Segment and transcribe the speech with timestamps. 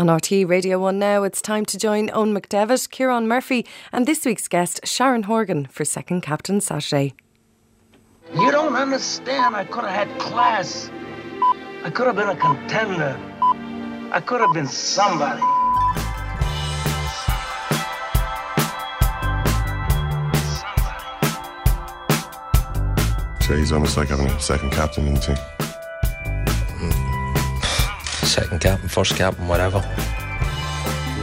[0.00, 4.24] On RTÉ Radio 1 now, it's time to join Owen McDevitt, Kieran Murphy, and this
[4.24, 7.12] week's guest, Sharon Horgan, for Second Captain Saturday.
[8.34, 9.54] You don't understand.
[9.54, 10.90] I could have had class.
[11.84, 13.20] I could have been a contender.
[14.10, 15.42] I could have been somebody.
[23.44, 25.59] So he's almost like having a second captain in the team.
[28.30, 29.80] Second captain, first captain, whatever.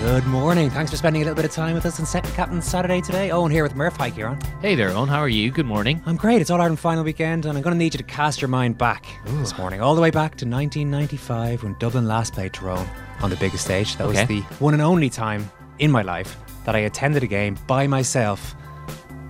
[0.01, 0.69] Good morning.
[0.69, 3.31] Thanks for spending a little bit of time with us on Second Captain Saturday today.
[3.31, 3.95] Owen here with Murph.
[3.95, 4.37] Hi, Kieran.
[4.61, 5.07] Hey there, Owen.
[5.07, 5.49] How are you?
[5.49, 6.01] Good morning.
[6.05, 6.41] I'm great.
[6.41, 8.77] It's All Ireland final weekend, and I'm going to need you to cast your mind
[8.77, 12.87] back this morning, all the way back to 1995 when Dublin last played Tyrone
[13.21, 13.95] on the biggest stage.
[13.95, 14.19] That Okay.
[14.19, 17.87] was the one and only time in my life that I attended a game by
[17.87, 18.53] myself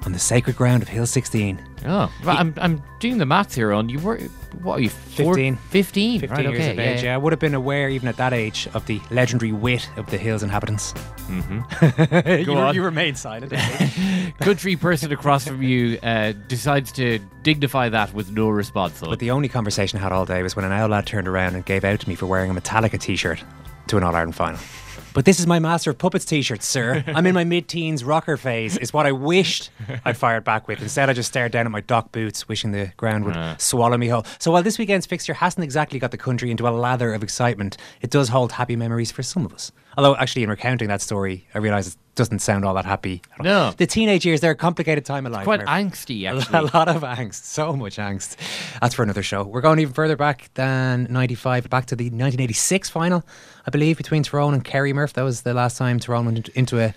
[0.06, 1.60] on the sacred ground of Hill 16.
[1.88, 4.18] Oh, well, I'm, I'm doing the maths here, on You were,
[4.62, 5.56] what are you, four, 15.
[5.56, 6.20] 15.
[6.20, 6.72] 15 right, years okay.
[6.72, 7.16] of age, yeah.
[7.16, 10.18] I would have been aware, even at that age, of the legendary wit of the
[10.18, 10.94] Hill's inhabitants.
[11.28, 12.50] Mm-hmm.
[12.50, 12.76] you, on.
[12.76, 13.54] you remain silent.
[14.40, 19.02] Country person across from you uh, decides to dignify that with no response.
[19.02, 19.12] Owen.
[19.12, 21.56] But the only conversation I had all day was when an owl lad turned around
[21.56, 23.44] and gave out to me for wearing a Metallica t shirt
[23.88, 24.60] to an All Ireland final.
[25.18, 27.04] But this is my Master of Puppets t shirt, sir.
[27.08, 29.72] I'm in my mid teens rocker phase, is what I wished
[30.06, 30.80] I'd fired back with.
[30.80, 34.10] Instead, I just stared down at my Doc boots, wishing the ground would swallow me
[34.10, 34.28] whole.
[34.38, 37.78] So while this weekend's fixture hasn't exactly got the country into a lather of excitement,
[38.00, 39.72] it does hold happy memories for some of us.
[39.98, 43.22] Although, actually, in recounting that story, I realise it doesn't sound all that happy.
[43.42, 43.72] No.
[43.76, 45.44] The teenage years, they're a complicated time of life.
[45.44, 45.70] Quite Murph.
[45.70, 48.36] angsty, A lot of angst, so much angst.
[48.80, 49.44] That's for another show.
[49.44, 53.26] We're going even further back than 95, back to the 1986 final,
[53.66, 55.14] I believe, between Tyrone and Kerry Murph.
[55.14, 56.94] That was the last time Tyrone went into- into a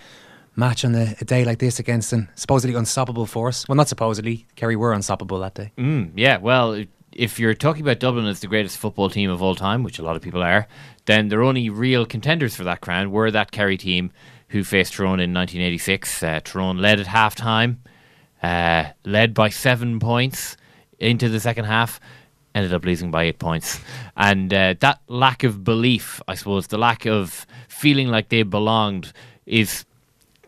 [0.56, 3.66] match on a, a day like this against an supposedly unstoppable force.
[3.66, 5.72] Well, not supposedly, Kerry were unstoppable that day.
[5.78, 9.54] Mm, yeah, well, if you're talking about Dublin as the greatest football team of all
[9.54, 10.66] time, which a lot of people are,
[11.10, 14.12] then their only real contenders for that crown were that Kerry team
[14.48, 16.22] who faced Tyrone in 1986.
[16.22, 17.82] Uh, Tyrone led at half time,
[18.42, 20.56] uh, led by seven points
[20.98, 22.00] into the second half,
[22.54, 23.80] ended up losing by eight points.
[24.16, 29.12] And uh, that lack of belief, I suppose, the lack of feeling like they belonged
[29.46, 29.84] is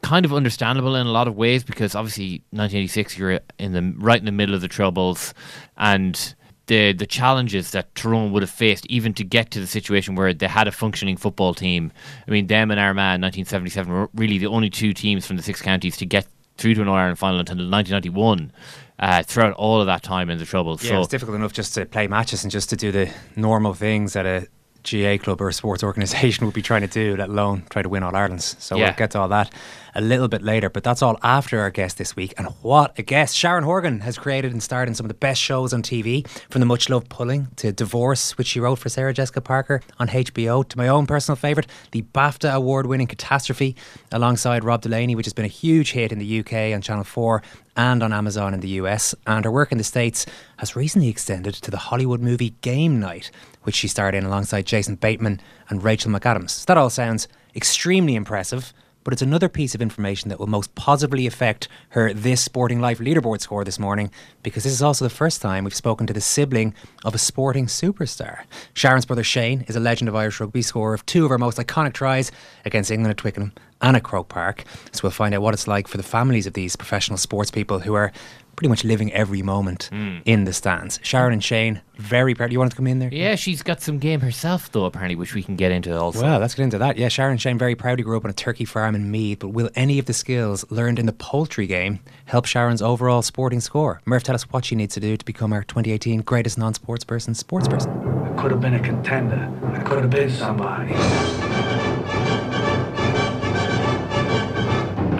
[0.02, 4.18] kind of understandable in a lot of ways because obviously 1986 you're in the right
[4.18, 5.32] in the middle of the troubles
[5.76, 6.34] and
[6.66, 10.32] the the challenges that Tyrone would have faced even to get to the situation where
[10.32, 11.92] they had a functioning football team.
[12.26, 15.42] I mean, them and Armagh in 1977 were really the only two teams from the
[15.42, 16.26] six counties to get
[16.58, 18.52] through to an All Ireland final until 1991.
[18.98, 21.74] Uh, throughout all of that time in the troubles, Yeah, so it's difficult enough just
[21.74, 24.46] to play matches and just to do the normal things that a
[24.82, 27.88] GAA club or a sports organisation would be trying to do, let alone try to
[27.88, 28.56] win All Irelands.
[28.58, 28.86] So Yeah.
[28.86, 29.52] we'll get to all that
[29.94, 30.70] a little bit later.
[30.70, 32.32] But that's all after our guest this week.
[32.38, 33.36] And what a guest!
[33.36, 36.60] Sharon Horgan has created and starred in some of the best shows on TV, from
[36.60, 40.66] the much loved Pulling to Divorce, which she wrote for Sarah Jessica Parker on HBO,
[40.68, 43.76] to my own personal favourite, the BAFTA award winning Catastrophe,
[44.10, 47.42] alongside Rob Delaney, which has been a huge hit in the UK on Channel 4
[47.76, 49.14] and on Amazon in the US.
[49.26, 50.26] And her work in the States
[50.58, 53.30] has recently extended to the Hollywood movie Game Night,
[53.62, 56.64] which she starred in alongside Jason Bateman and Rachel McAdams.
[56.66, 58.72] That all sounds extremely impressive.
[59.04, 62.98] But it's another piece of information that will most positively affect her This Sporting Life
[63.00, 64.12] leaderboard score this morning,
[64.44, 66.72] because this is also the first time we've spoken to the sibling
[67.04, 68.44] of a sporting superstar.
[68.74, 71.58] Sharon's brother Shane is a legend of Irish rugby, scorer of two of our most
[71.58, 72.30] iconic tries
[72.64, 74.62] against England at Twickenham and at Croke Park.
[74.92, 77.80] So we'll find out what it's like for the families of these professional sports people
[77.80, 78.12] who are
[78.56, 80.18] pretty much living every moment hmm.
[80.24, 81.00] in the stands.
[81.02, 82.52] Sharon and Shane, very proud.
[82.52, 83.12] You wanted to come in there?
[83.12, 86.22] yeah, she's got some game herself though, apparently, which we can get into also.
[86.22, 86.96] Well, let's get into that.
[86.96, 89.48] Yeah, Sharon and Shane very proudly grew up on a turkey farm in Meath, but
[89.48, 94.00] will any of the skills learned in the poultry game help Sharon's overall sporting score?
[94.04, 97.34] Murph, tell us what she needs to do to become our 2018 greatest non-sports person,
[97.34, 97.90] sports person.
[97.90, 99.50] I could have been a contender.
[99.64, 100.92] I could have been somebody.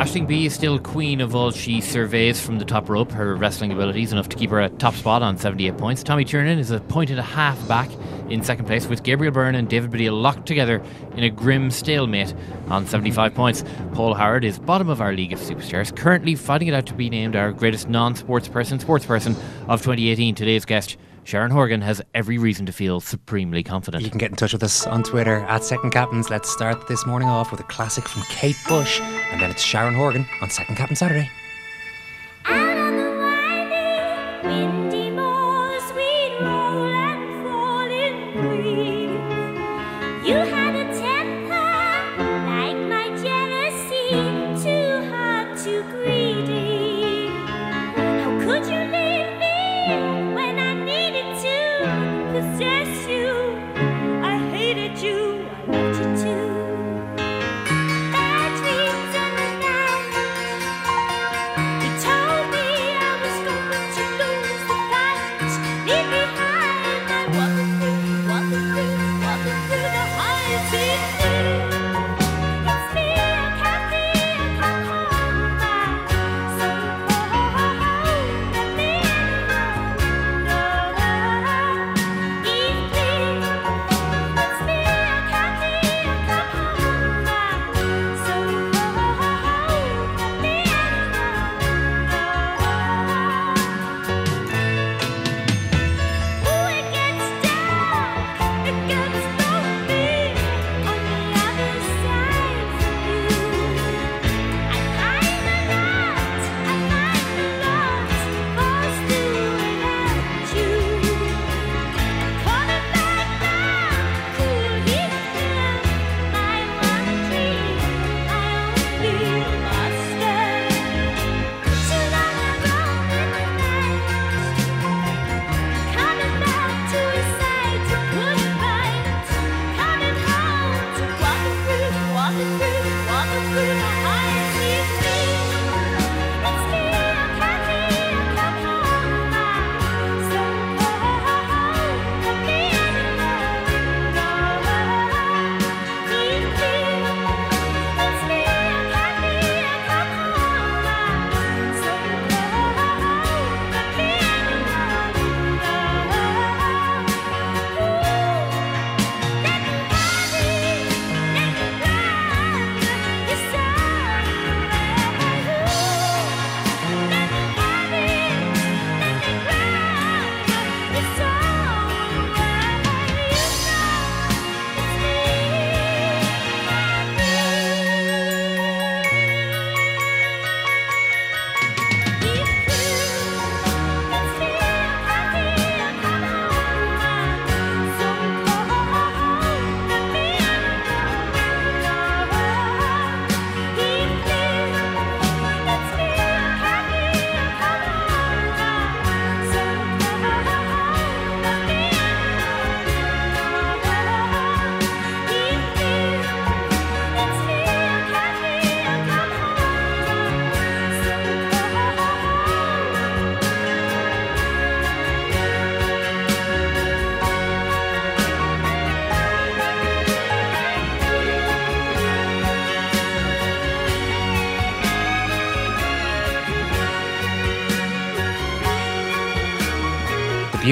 [0.03, 3.13] Aisling Bea is still queen of all she surveys from the top rope.
[3.13, 6.03] Her wrestling abilities enough to keep her at top spot on 78 points.
[6.03, 7.89] Tommy Tiernan is a point and a half back
[8.29, 10.83] in second place with Gabriel Byrne and David Baddiel locked together
[11.17, 12.35] in a grim stalemate
[12.67, 13.63] on 75 points.
[13.93, 17.09] Paul Howard is bottom of our league of superstars, currently fighting it out to be
[17.09, 19.37] named our greatest non-sports person, sports person
[19.69, 20.35] of 2018.
[20.35, 24.03] Today's guest, Sharon Horgan, has every reason to feel supremely confident.
[24.03, 26.31] You can get in touch with us on Twitter at Second Captains.
[26.31, 29.95] Let's start this morning off with a classic from Kate Bush, and then it's Sharon
[29.95, 31.31] Horgan on Second Captain Saturday.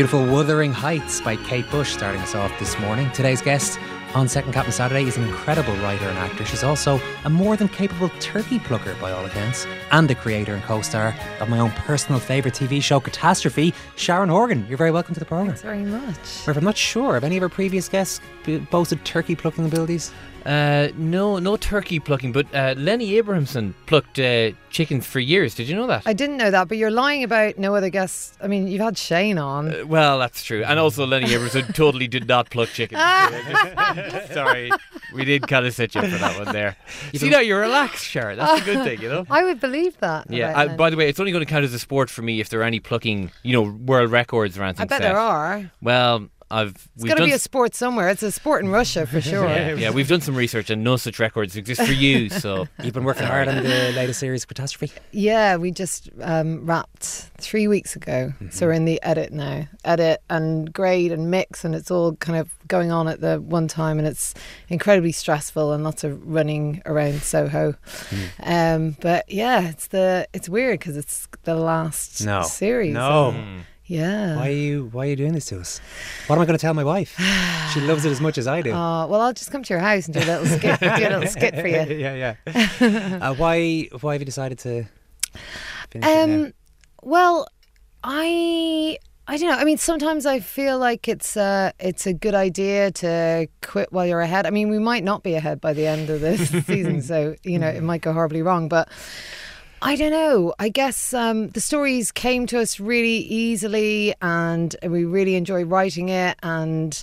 [0.00, 3.10] Beautiful Wuthering Heights by Kate Bush starting us off this morning.
[3.10, 3.78] Today's guest
[4.14, 6.46] on Second Captain Saturday is an incredible writer and actor.
[6.46, 10.62] She's also a more than capable turkey plucker by all accounts, and the creator and
[10.62, 14.64] co-star of my own personal favourite TV show, Catastrophe, Sharon Horgan.
[14.70, 15.48] You're very welcome to the programme.
[15.48, 16.46] Thanks very much.
[16.46, 17.12] Murph, I'm not sure.
[17.12, 18.22] Have any of our previous guests
[18.70, 20.12] boasted turkey plucking abilities?
[20.46, 25.54] Uh, no, no turkey plucking, but uh, Lenny Abrahamson plucked uh, chickens for years.
[25.54, 26.02] Did you know that?
[26.06, 28.36] I didn't know that, but you're lying about no other guests.
[28.40, 29.74] I mean, you've had Shane on.
[29.74, 30.64] Uh, well, that's true.
[30.64, 33.00] And also, Lenny Abrahamson totally did not pluck chickens.
[34.32, 34.70] Sorry,
[35.14, 36.76] we did kind of set you up for that one there.
[37.12, 38.38] You See now, you're relaxed, Sharon.
[38.38, 39.26] That's a good thing, you know.
[39.30, 40.30] I would believe that.
[40.30, 40.50] Yeah.
[40.50, 42.40] about Uh, by the way, it's only going to count as a sport for me
[42.40, 44.82] if there are any plucking, you know, world records or anything.
[44.82, 45.08] I bet set.
[45.08, 45.70] there are.
[45.82, 48.08] Well, I've It's we've got to done be a sport somewhere.
[48.08, 49.46] It's a sport in Russia for sure.
[49.48, 52.28] yeah, yeah, we've done some research and no such records exist for you.
[52.30, 54.92] So You've been working hard on the latest series, Catastrophe.
[55.12, 57.04] Yeah, we just um, wrapped
[57.38, 58.32] three weeks ago.
[58.34, 58.50] Mm-hmm.
[58.50, 59.66] So we're in the edit now.
[59.84, 63.68] Edit and grade and mix, and it's all kind of going on at the one
[63.68, 64.34] time, and it's
[64.68, 67.74] incredibly stressful and lots of running around Soho.
[68.10, 68.28] Mm.
[68.76, 72.42] Um, but yeah, it's the it's weird because it's the last No.
[72.42, 72.94] series.
[72.94, 73.30] No.
[73.30, 74.36] and- yeah.
[74.36, 75.80] Why are you Why are you doing this to us?
[76.28, 77.16] What am I going to tell my wife?
[77.74, 78.70] She loves it as much as I do.
[78.70, 80.96] Oh, well, I'll just come to your house and do a little skit, do a
[80.96, 81.98] little skit for you.
[81.98, 83.18] yeah, yeah.
[83.20, 84.84] uh, why Why have you decided to
[85.90, 86.44] finish it now?
[86.44, 86.52] Um,
[87.02, 87.48] well,
[88.04, 89.56] I I don't know.
[89.56, 94.06] I mean, sometimes I feel like it's uh it's a good idea to quit while
[94.06, 94.46] you're ahead.
[94.46, 97.58] I mean, we might not be ahead by the end of this season, so you
[97.58, 98.68] know it might go horribly wrong.
[98.68, 98.88] But
[99.82, 100.52] I don't know.
[100.58, 106.10] I guess um, the stories came to us really easily, and we really enjoy writing
[106.10, 106.38] it.
[106.42, 107.02] And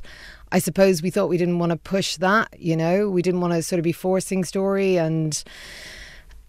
[0.52, 2.54] I suppose we thought we didn't want to push that.
[2.60, 5.44] You know, we didn't want to sort of be forcing story and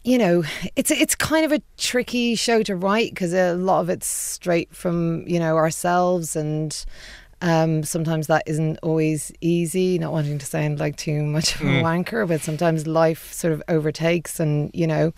[0.04, 0.42] you know,
[0.76, 4.74] it's it's kind of a tricky show to write because a lot of it's straight
[4.74, 6.86] from you know ourselves, and
[7.42, 9.98] um, sometimes that isn't always easy.
[9.98, 13.62] Not wanting to sound like too much of a wanker, but sometimes life sort of
[13.68, 15.12] overtakes, and you know,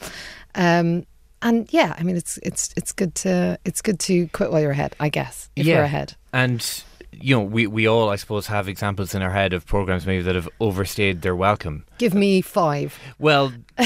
[0.54, 1.04] um,
[1.42, 4.72] and yeah, I mean, it's it's it's good to it's good to quit while you're
[4.72, 5.78] ahead, I guess, if Yeah.
[5.78, 6.14] we're ahead.
[6.32, 10.06] and you know, we we all, I suppose, have examples in our head of programs
[10.06, 11.84] maybe that have overstayed their welcome.
[11.98, 12.98] Give me five.
[13.18, 13.52] Well,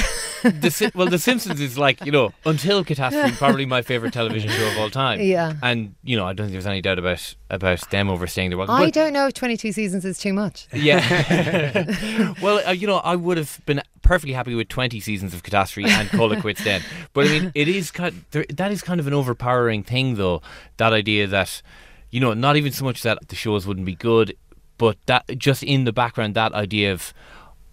[0.42, 4.68] the well, The Simpsons is like you know until Catastrophe, probably my favorite television show
[4.68, 5.20] of all time.
[5.22, 5.54] Yeah.
[5.62, 8.74] and you know I don't think there's any doubt about about them overstaying their welcome.
[8.76, 10.68] I But- don't know if 22 seasons is too much.
[10.72, 12.34] Yeah.
[12.42, 15.90] well, uh, you know, I would have been perfectly happy with 20 seasons of Catastrophe
[15.90, 16.82] and Call It Quits then.
[17.12, 20.42] But I mean, it is kind there, that is kind of an overpowering thing, though.
[20.76, 21.62] That idea that,
[22.10, 24.36] you know, not even so much that the shows wouldn't be good,
[24.78, 27.12] but that just in the background, that idea of,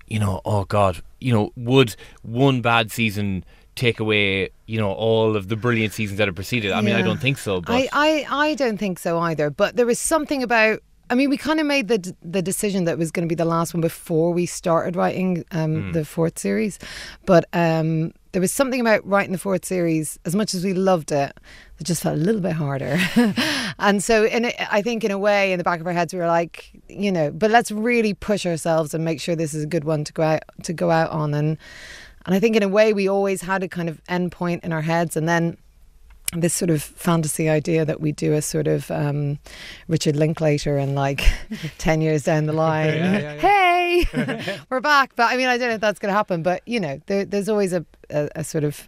[0.08, 3.44] you know, oh God, you know, would one bad season
[3.76, 6.72] take away, you know, all of the brilliant seasons that have preceded?
[6.72, 7.62] I mean, I don't think so.
[7.62, 9.50] But I, I, I don't think so either.
[9.50, 10.82] But there is something about.
[11.12, 13.32] I mean, we kind of made the d- the decision that it was going to
[13.32, 16.80] be the last one before we started writing um, the fourth series.
[17.25, 20.18] But um, there was something about writing the fourth series.
[20.24, 21.38] As much as we loved it,
[21.80, 22.98] it just felt a little bit harder.
[23.77, 26.13] and so, in a, I think, in a way, in the back of our heads,
[26.13, 29.65] we were like, you know, but let's really push ourselves and make sure this is
[29.65, 31.34] a good one to go out to go out on.
[31.34, 31.58] And
[32.25, 34.72] and I think, in a way, we always had a kind of end point in
[34.72, 35.58] our heads, and then
[36.34, 39.38] this sort of fantasy idea that we do a sort of um,
[39.88, 41.24] Richard Linklater and like
[41.78, 42.94] 10 years down the line,
[43.40, 44.06] hey,
[44.70, 45.16] we're back.
[45.16, 47.26] But I mean, I don't know if that's going to happen, but you know, there,
[47.26, 48.88] there's always a, a, a sort of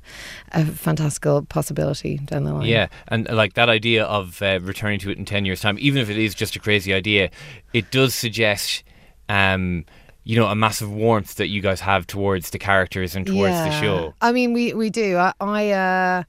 [0.54, 2.68] a fantastical possibility down the line.
[2.68, 6.02] Yeah, and like that idea of uh, returning to it in 10 years' time, even
[6.02, 7.30] if it is just a crazy idea,
[7.74, 8.84] it does suggest,
[9.28, 9.86] um,
[10.24, 13.82] you know, a massive warmth that you guys have towards the characters and towards the
[13.82, 14.14] show.
[14.22, 15.18] I mean, we we do.
[15.18, 16.24] I, I uh,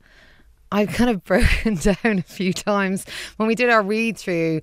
[0.72, 3.04] I've kind of broken down a few times
[3.36, 4.60] when we did our read through,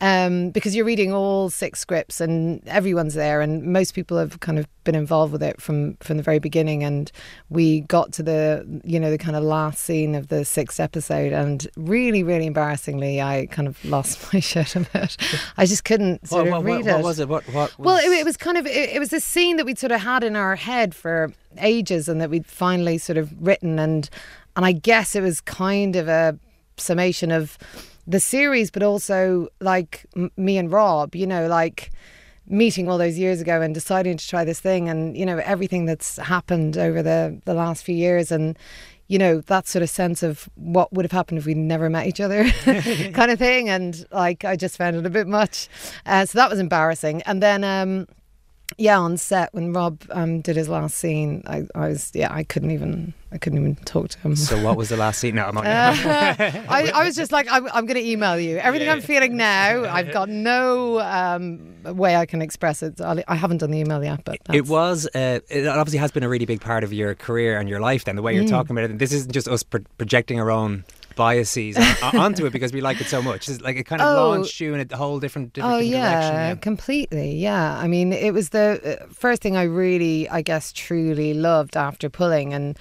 [0.00, 4.58] um, because you're reading all six scripts and everyone's there, and most people have kind
[4.58, 6.82] of been involved with it from from the very beginning.
[6.82, 7.10] And
[7.48, 11.32] we got to the you know the kind of last scene of the sixth episode,
[11.32, 15.16] and really, really embarrassingly, I kind of lost my shit a bit.
[15.56, 17.04] I just couldn't sort what, of what, read what it.
[17.04, 17.28] was it?
[17.28, 17.44] What?
[17.48, 17.78] What?
[17.78, 20.00] Well, it, it was kind of it, it was a scene that we'd sort of
[20.00, 24.10] had in our head for ages, and that we'd finally sort of written, and
[24.56, 26.38] and I guess it was kind of a
[26.76, 27.58] summation of
[28.06, 31.90] the series, but also like m- me and Rob, you know, like
[32.46, 35.86] meeting all those years ago and deciding to try this thing, and you know everything
[35.86, 38.58] that's happened over the the last few years, and
[39.08, 42.06] you know that sort of sense of what would have happened if we'd never met
[42.06, 42.44] each other
[43.12, 43.68] kind of thing.
[43.68, 45.68] And like i just found it a bit much.
[46.06, 47.22] Uh, so that was embarrassing.
[47.22, 48.06] And then um
[48.78, 52.44] yeah, on set when Rob um, did his last scene, I, I was yeah, I
[52.44, 54.36] couldn't even I couldn't even talk to him.
[54.36, 55.34] So what was the last scene?
[55.34, 55.66] No, I'm not.
[55.66, 58.58] I, I was just like, I'm, I'm going to email you.
[58.58, 63.00] Everything I'm feeling now, I've got no um, way I can express it.
[63.00, 65.06] I'll- haven't done the email yet, but It was.
[65.14, 68.04] Uh, it obviously has been a really big part of your career and your life.
[68.04, 68.42] Then the way Mm.
[68.42, 70.84] you're talking about it, and this isn't just us pro- projecting our own
[71.16, 73.48] biases onto it because we like it so much.
[73.48, 74.28] It's like it kind of Oh.
[74.30, 76.60] launched you in a whole different, different, Oh different yeah, direction.
[76.60, 77.34] completely.
[77.36, 81.76] Yeah, I mean, it was the uh, first thing I really, I guess, truly loved
[81.76, 82.78] after pulling, and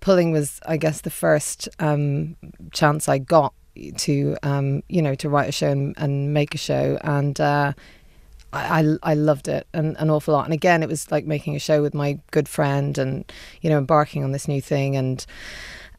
[0.00, 2.36] pulling was, I guess, the first um,
[2.72, 3.52] chance I got
[3.98, 7.40] to, um, you know, to write a show and, and make a show, and.
[7.40, 7.72] Uh,
[8.50, 10.46] I, I I loved it an, an awful lot.
[10.46, 13.30] And again, it was like making a show with my good friend and,
[13.60, 14.96] you know, embarking on this new thing.
[14.96, 15.26] And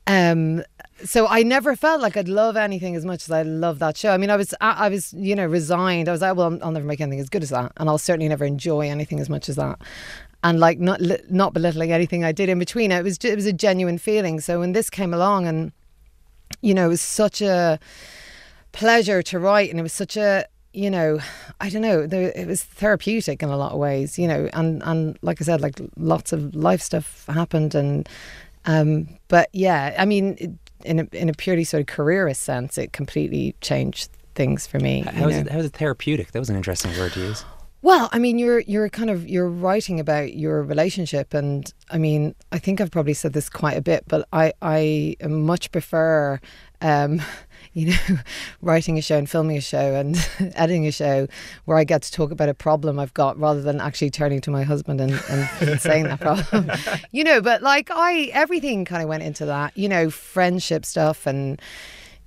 [0.07, 0.63] um,
[1.03, 4.11] so I never felt like I'd love anything as much as I love that show.
[4.11, 6.09] I mean, I was, I, was, you know, resigned.
[6.09, 7.71] I was like, well, I'll never make anything as good as that.
[7.77, 9.79] And I'll certainly never enjoy anything as much as that.
[10.43, 12.93] And like not not belittling anything I did in between.
[12.93, 14.39] It was it was a genuine feeling.
[14.39, 15.73] So when this came along and,
[16.61, 17.77] you know, it was such a
[18.71, 21.17] pleasure to write and it was such a you know
[21.59, 25.17] i don't know it was therapeutic in a lot of ways you know and and
[25.23, 28.07] like i said like lots of life stuff happened and
[28.69, 32.93] um but yeah i mean in a in a purely sort of careerist sense it
[32.93, 35.49] completely changed things for me you was, it?
[35.49, 36.31] How is it therapeutic?
[36.31, 37.43] That was an interesting word to use.
[37.81, 42.35] Well, I mean, you're you're kind of you're writing about your relationship, and I mean,
[42.51, 46.39] I think I've probably said this quite a bit, but I I much prefer,
[46.81, 47.21] um,
[47.73, 48.17] you know,
[48.61, 50.17] writing a show and filming a show and
[50.55, 51.27] editing a show
[51.65, 54.51] where I get to talk about a problem I've got rather than actually turning to
[54.51, 56.71] my husband and, and saying that problem,
[57.11, 57.41] you know.
[57.41, 61.61] But like I, everything kind of went into that, you know, friendship stuff and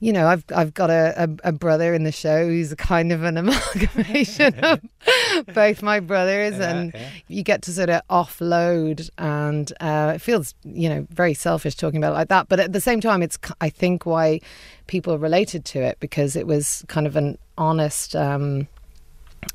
[0.02, 3.12] you know, I've I've got a, a, a brother in the show who's a kind
[3.12, 4.80] of an amalgamation of
[5.54, 6.92] both my brothers, and
[7.28, 11.99] you get to sort of offload, and uh, it feels you know very selfish talking
[11.99, 14.40] about it like that, but at the same time, it's I think why
[14.88, 18.16] people related to it because it was kind of an honest.
[18.16, 18.66] Um,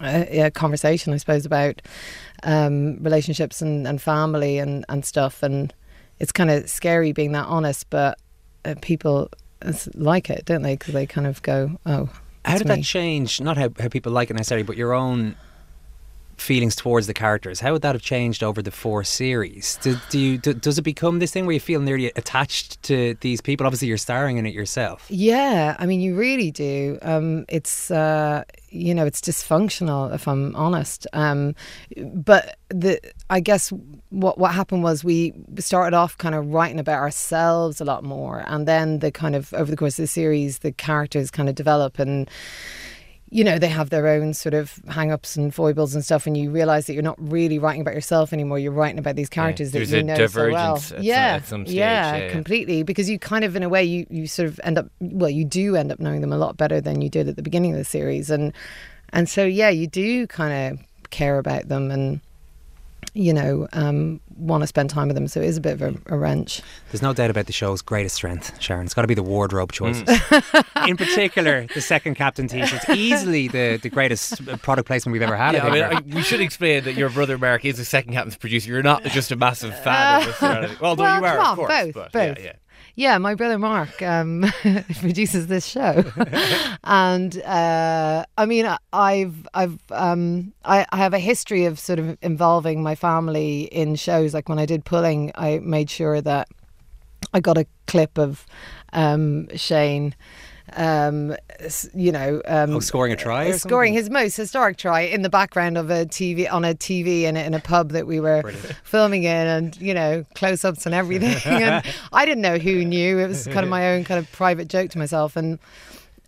[0.02, 1.82] uh, yeah, conversation, I suppose, about
[2.44, 5.42] um, relationships and, and family and, and stuff.
[5.42, 5.74] And
[6.20, 8.20] it's kind of scary being that honest, but
[8.66, 9.30] uh, people
[9.96, 10.76] like it, don't they?
[10.76, 12.10] Because they kind of go, oh.
[12.46, 13.42] How did me." that change?
[13.42, 15.36] Not how, how people like it necessarily, but your own
[16.38, 17.60] feelings towards the characters.
[17.60, 19.78] How would that have changed over the four series?
[19.82, 23.16] Do, do you do, does it become this thing where you feel nearly attached to
[23.22, 23.66] these people?
[23.66, 25.06] Obviously, you're starring in it yourself.
[25.10, 27.00] Yeah, I mean, you really do.
[27.02, 31.08] Um, it's uh, you know, it's dysfunctional if I'm honest.
[31.14, 31.56] Um,
[31.98, 33.72] but the I guess
[34.10, 38.44] what what happened was we started off kind of writing about ourselves a lot more,
[38.48, 41.56] and then the kind of over the course of the series, the characters kind of
[41.56, 42.30] develop and.
[43.30, 46.38] You know, they have their own sort of hang ups and foibles and stuff, and
[46.38, 48.58] you realize that you're not really writing about yourself anymore.
[48.58, 50.76] You're writing about these characters that you a know so well.
[50.76, 52.32] divergence at some- yeah, some stage, yeah, yeah, yeah.
[52.32, 52.84] completely.
[52.84, 55.44] Because you kind of, in a way, you you sort of end up well, you
[55.44, 57.78] do end up knowing them a lot better than you did at the beginning of
[57.78, 58.54] the series, and
[59.10, 62.22] and so yeah, you do kind of care about them and
[63.18, 65.28] you know um, want to spend time with them.
[65.28, 66.62] So it is a bit of a, a wrench.
[66.92, 68.86] There's no doubt about the show's greatest strength, Sharon.
[68.86, 70.04] It's got to be the wardrobe choices.
[70.04, 70.88] Mm.
[70.88, 72.88] In particular, the second captain t-shirts.
[72.90, 75.56] Easily the, the greatest product placement we've ever had.
[75.56, 75.84] Yeah, I I mean.
[75.84, 78.70] I, we should explain that your brother Mark is a second captain's producer.
[78.70, 80.44] You're not just a massive fan of this.
[80.44, 80.78] or anything.
[80.82, 81.70] Although well, you are, come on, of course.
[81.70, 82.40] both, but both.
[82.40, 82.54] Yeah, yeah.
[83.00, 84.44] Yeah, my brother Mark um,
[85.02, 86.04] produces this show,
[86.84, 92.00] and uh, I mean, I- I've I've um, I, I have a history of sort
[92.00, 94.34] of involving my family in shows.
[94.34, 96.48] Like when I did pulling, I made sure that
[97.36, 98.48] I got a clip of
[98.94, 100.16] um, Shane.
[100.76, 101.36] Um,
[101.94, 104.04] you know, um, Oh, scoring a try scoring something?
[104.04, 107.40] his most historic try in the background of a TV on a TV in a,
[107.40, 108.44] in a pub that we were
[108.84, 111.36] filming in, and you know, close ups and everything.
[111.52, 113.18] and I didn't know who knew.
[113.20, 115.58] It was kind of my own kind of private joke to myself, and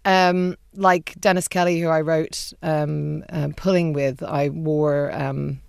[0.05, 5.11] um, like Dennis Kelly, who I wrote um, um, pulling with, I wore.
[5.13, 5.59] Um,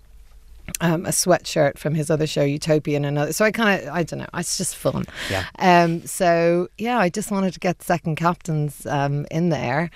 [0.79, 3.33] um, a sweatshirt from his other show, Utopia, and other.
[3.33, 5.05] So I kind of, I don't know, it's just fun.
[5.29, 5.45] Yeah.
[5.59, 6.05] Um.
[6.05, 9.89] So yeah, I just wanted to get second captains um in there,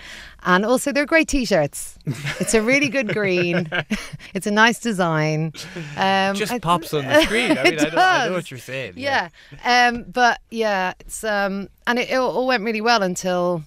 [0.43, 1.97] and also they're great t-shirts.
[2.39, 3.69] It's a really good green.
[4.33, 5.53] it's a nice design.
[5.97, 7.57] Um, Just I- pops on the screen.
[7.57, 8.93] I mean, I, know, I know what you're saying.
[8.97, 9.29] yeah.
[9.63, 13.63] Um, but yeah, it's um, and it, it all went really well until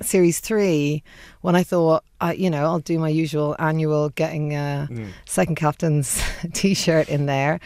[0.00, 1.02] series three
[1.42, 4.88] when I thought, I, you know, I'll do my usual annual getting a
[5.26, 6.22] second captain's
[6.54, 7.60] t-shirt in there.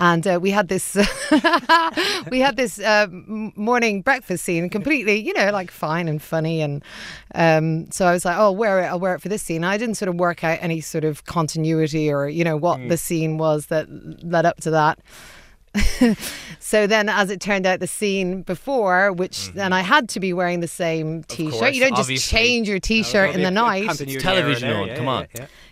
[0.00, 0.94] And uh, we had this,
[2.30, 6.84] we had this uh, morning breakfast scene, completely, you know, like fine and funny, and
[7.34, 9.64] um, so I was like, oh, I'll wear it, I'll wear it for this scene.
[9.64, 12.96] I didn't sort of work out any sort of continuity or you know what the
[12.96, 13.88] scene was that
[14.22, 15.00] led up to that.
[16.58, 20.32] so then, as it turned out, the scene before, which then I had to be
[20.32, 21.58] wearing the same T-shirt.
[21.58, 24.00] course, you don't just change your T-shirt in the night.
[24.00, 25.26] It's television on, come on.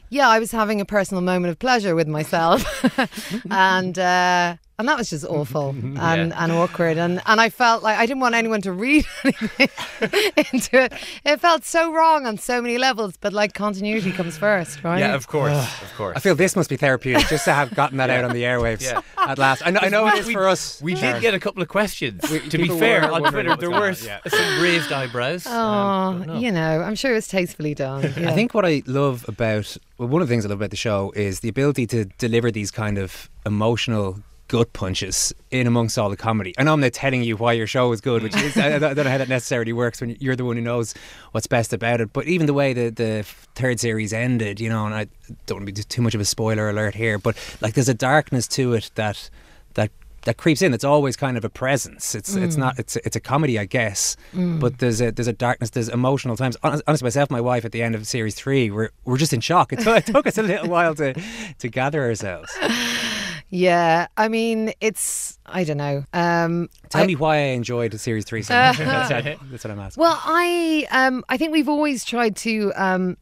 [0.09, 2.64] Yeah, I was having a personal moment of pleasure with myself,
[3.50, 7.98] and uh, and that was just awful and, and awkward, and and I felt like
[7.98, 9.68] I didn't want anyone to read anything
[10.52, 10.92] into it.
[11.24, 14.98] It felt so wrong on so many levels, but like continuity comes first, right?
[14.98, 16.16] Yeah, of course, of course.
[16.16, 18.82] I feel this must be therapeutic just to have gotten that out on the airwaves
[18.82, 19.00] Yeah.
[19.16, 19.62] at last.
[19.66, 20.80] I know, I know it is We- for us.
[20.82, 21.14] We Sharon.
[21.16, 22.20] did get a couple of questions.
[22.22, 24.20] to be fair, on Twitter there were yeah.
[24.28, 25.46] some raised eyebrows.
[25.46, 26.38] Oh, Um, no.
[26.38, 28.02] you know, I'm sure it was tastefully done.
[28.16, 28.30] Yeah.
[28.30, 30.76] I think what I love about well, one of the things I love about the
[30.76, 36.09] show is the ability to deliver these kind of emotional gut punches in amongst all
[36.09, 36.54] the comedy.
[36.59, 38.78] I know I'm not telling you why your show is good, which is I, I
[38.78, 40.94] don't know how that necessarily works when you're the one who knows
[41.32, 42.12] what's best about it.
[42.12, 45.06] But even the way the the third series ended, you know, and I
[45.46, 47.94] don't want to be too much of a spoiler alert here, but like there's a
[47.94, 49.30] darkness to it that
[49.74, 49.90] that
[50.26, 50.74] that creeps in.
[50.74, 52.14] It's always kind of a presence.
[52.14, 52.61] It's it's mm.
[52.61, 54.16] not it's it's a comedy, I guess.
[54.35, 54.61] Mm.
[54.61, 55.70] But there's a there's a darkness.
[55.70, 56.56] There's emotional times.
[56.62, 59.32] Honest, honestly, myself, and my wife, at the end of series three, we're we're just
[59.32, 59.72] in shock.
[59.72, 61.14] It took, it took us a little while to
[61.59, 62.56] to gather ourselves.
[63.48, 66.04] yeah, I mean, it's I don't know.
[66.12, 68.78] Um, Tell I- me why I enjoyed series three so much.
[68.78, 70.00] that's, that's what I'm asking.
[70.00, 73.16] Well, I um, I think we've always tried to um,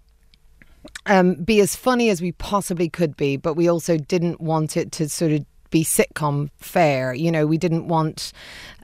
[1.07, 4.93] um, be as funny as we possibly could be, but we also didn't want it
[4.93, 7.15] to sort of be sitcom fare.
[7.15, 8.33] You know, we didn't want.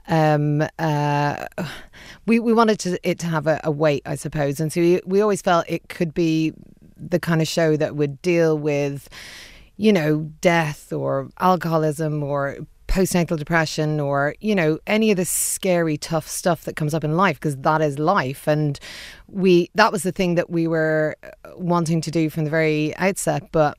[0.07, 1.45] Um, uh,
[2.25, 4.99] we we wanted to, it to have a, a weight, I suppose, and so we,
[5.05, 6.53] we always felt it could be
[6.97, 9.07] the kind of show that would deal with,
[9.81, 15.97] you know, death or alcoholism or postnatal depression or you know any of the scary
[15.97, 18.47] tough stuff that comes up in life because that is life.
[18.47, 18.79] And
[19.27, 22.95] we that was the thing that we were uh, wanting to do from the very
[22.97, 23.51] outset.
[23.51, 23.75] But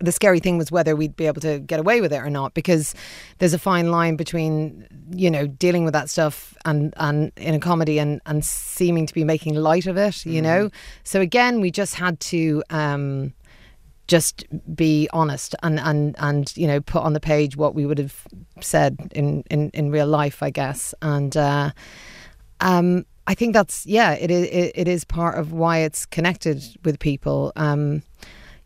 [0.00, 2.54] the scary thing was whether we'd be able to get away with it or not
[2.54, 2.94] because
[3.36, 7.60] there's a fine line between you know dealing with that stuff and and in a
[7.60, 10.70] comedy and and seeming to be making light of it you know?
[11.04, 13.34] So again we just had to um
[14.12, 14.44] just
[14.76, 18.26] be honest and and and you know put on the page what we would have
[18.60, 21.70] said in in in real life i guess and uh
[22.60, 26.62] um i think that's yeah it is it, it is part of why it's connected
[26.84, 28.02] with people um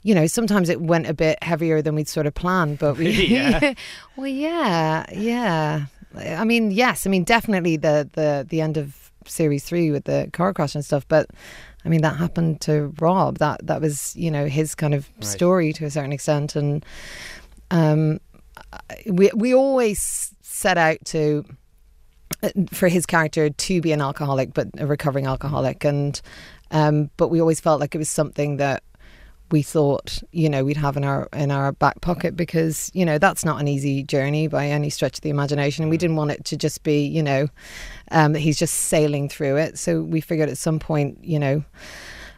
[0.02, 3.10] you know, sometimes it went a bit heavier than we'd sort of planned, but we,
[3.26, 3.74] Yeah.
[4.16, 5.86] well, yeah, yeah.
[6.14, 10.30] I mean, yes, I mean, definitely the the the end of series three with the
[10.32, 11.26] car crash and stuff, but
[11.86, 13.38] I mean, that happened to Rob.
[13.38, 16.84] That that was, you know, his kind of story to a certain extent, and
[17.70, 18.20] um,
[19.06, 21.44] we we always set out to
[22.42, 26.20] uh, for his character to be an alcoholic, but a recovering alcoholic, and
[26.72, 28.82] um, but we always felt like it was something that
[29.50, 33.18] we thought you know we'd have in our in our back pocket because you know
[33.18, 35.82] that's not an easy journey by any stretch of the imagination.
[35.82, 37.48] And we didn't want it to just be you know
[38.10, 39.78] um, that he's just sailing through it.
[39.78, 41.64] So we figured at some point you know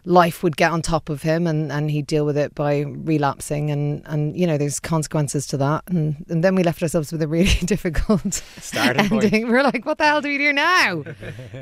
[0.04, 3.70] life would get on top of him and, and he'd deal with it by relapsing
[3.70, 7.20] and, and you know there's consequences to that and, and then we left ourselves with
[7.22, 9.24] a really difficult Starting point.
[9.24, 11.02] ending we're like what the hell do we do now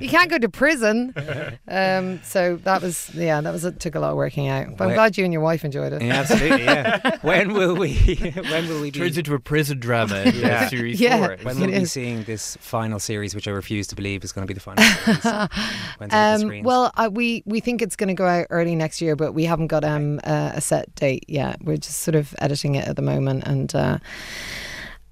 [0.01, 1.13] you can't go to prison
[1.69, 4.85] um, so that was yeah that was it took a lot of working out but
[4.85, 4.95] I'm Wait.
[4.95, 6.65] glad you and your wife enjoyed it Yeah, absolutely.
[6.65, 7.19] Yeah.
[7.23, 7.95] when will we?
[8.51, 8.99] When will we be?
[9.01, 10.69] Turns into a prison drama in Yeah.
[10.69, 11.19] series Yeah.
[11.19, 11.37] four.
[11.43, 14.47] when will we be seeing this final series, which I refuse to believe is going
[14.47, 15.25] to be the final series?
[15.99, 18.75] When's it the Um, well, uh, we we think it's going to go out early
[18.75, 21.63] next year, but we haven't got um, uh, a set date yet.
[21.63, 23.99] We're just sort of editing it at the moment, and uh,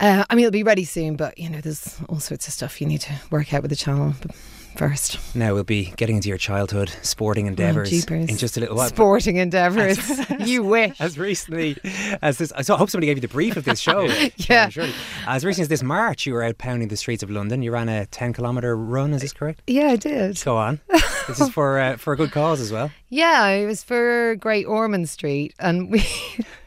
[0.00, 1.16] uh, I mean it'll be ready soon.
[1.16, 3.76] But you know, there's all sorts of stuff you need to work out with the
[3.76, 4.34] channel b-
[4.76, 5.18] first.
[5.34, 8.88] now we'll be getting into your childhood sporting endeavours Oh, in just a little while.
[8.88, 9.98] Sporting endeavours,
[10.40, 11.00] you wish.
[11.00, 11.76] As recently
[12.22, 14.08] as this, I hope somebody gave you the brief of this show.
[14.36, 14.68] Yeah.
[14.68, 14.92] surely.
[15.26, 17.62] As recently as this March, you were out pounding the streets of London.
[17.62, 19.12] You ran a ten kilometre run.
[19.14, 19.62] Is this correct?
[19.66, 20.42] Yeah, I did.
[20.44, 20.80] Go on.
[21.28, 22.90] this is for uh, for a good cause as well.
[23.10, 26.04] Yeah, it was for Great Ormond Street, and we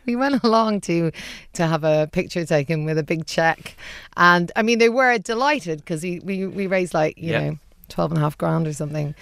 [0.06, 1.12] we went along to
[1.54, 3.76] to have a picture taken with a big check,
[4.16, 7.40] and I mean they were delighted because we, we we raised like you Yeah.
[7.50, 7.58] know
[7.90, 9.16] twelve and a half grand or something.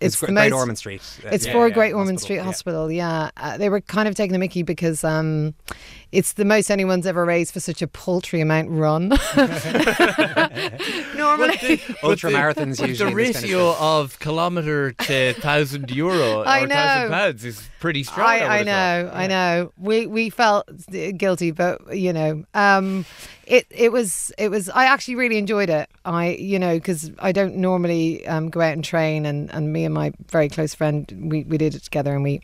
[0.00, 1.02] It's, the Great, most- Ormond Street.
[1.24, 2.42] It's Yeah, for yeah, Great Ormond hospital, Street yeah.
[2.44, 2.90] Hospital.
[2.92, 5.54] Yeah, uh, they were kind of taking the Mickey because um,
[6.12, 9.08] it's the most anyone's ever raised for such a paltry amount run.
[11.16, 12.92] Normally, Ultra the- marathons but usually.
[12.92, 13.82] the this kind of ratio stuff.
[13.82, 18.26] of kilometre to thousand euro I or thousand pounds is pretty strong.
[18.28, 19.16] I, would I know, thought.
[19.16, 19.72] I know.
[19.78, 20.68] We we felt
[21.16, 23.04] guilty, but you know, um,
[23.46, 24.68] it it was it was.
[24.70, 25.88] I actually really enjoyed it.
[26.04, 29.84] I you know because I don't normally um, go out and train, and, and me
[29.84, 32.40] and my very close friend we, we did it together, and we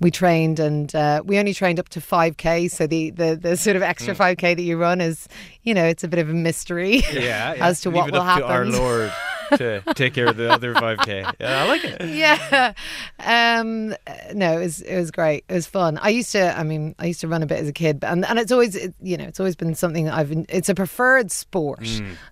[0.00, 2.68] we trained, and uh, we only trained up to five k.
[2.68, 3.88] So the, the the sort of Mm.
[3.88, 5.28] extra five k that you run is
[5.62, 7.54] you know it's a bit of a mystery Yeah, yeah.
[7.60, 8.64] as to Leave what it will up to our.
[8.66, 9.12] Lord
[9.56, 11.24] to take care of the other five k.
[11.40, 12.00] Yeah, I like it.
[12.08, 12.72] yeah.
[13.18, 13.94] Um,
[14.32, 15.44] no, it was it was great.
[15.48, 15.98] It was fun.
[15.98, 16.56] I used to.
[16.56, 18.52] I mean, I used to run a bit as a kid, but and, and it's
[18.52, 20.30] always it, you know it's always been something that I've.
[20.48, 21.84] It's a preferred sport,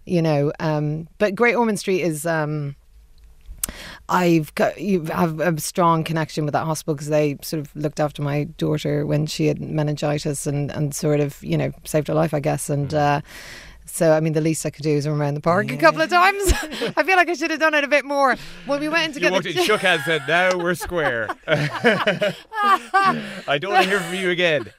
[0.06, 0.52] you know.
[0.60, 2.24] Um, but Great Ormond Street is.
[2.24, 2.76] Um,
[4.08, 8.00] I've got you have a strong connection with that hospital because they sort of looked
[8.00, 12.14] after my daughter when she had meningitis and, and sort of you know saved her
[12.14, 12.70] life I guess.
[12.70, 13.20] And uh,
[13.84, 16.00] so I mean the least I could do is run around the park a couple
[16.00, 16.52] of times.
[16.96, 18.36] I feel like I should have done it a bit more.
[18.66, 20.74] When we went in to You get walked the in, shook hands, said, "Now we're
[20.74, 22.34] square." I
[23.60, 24.72] don't want to hear from you again.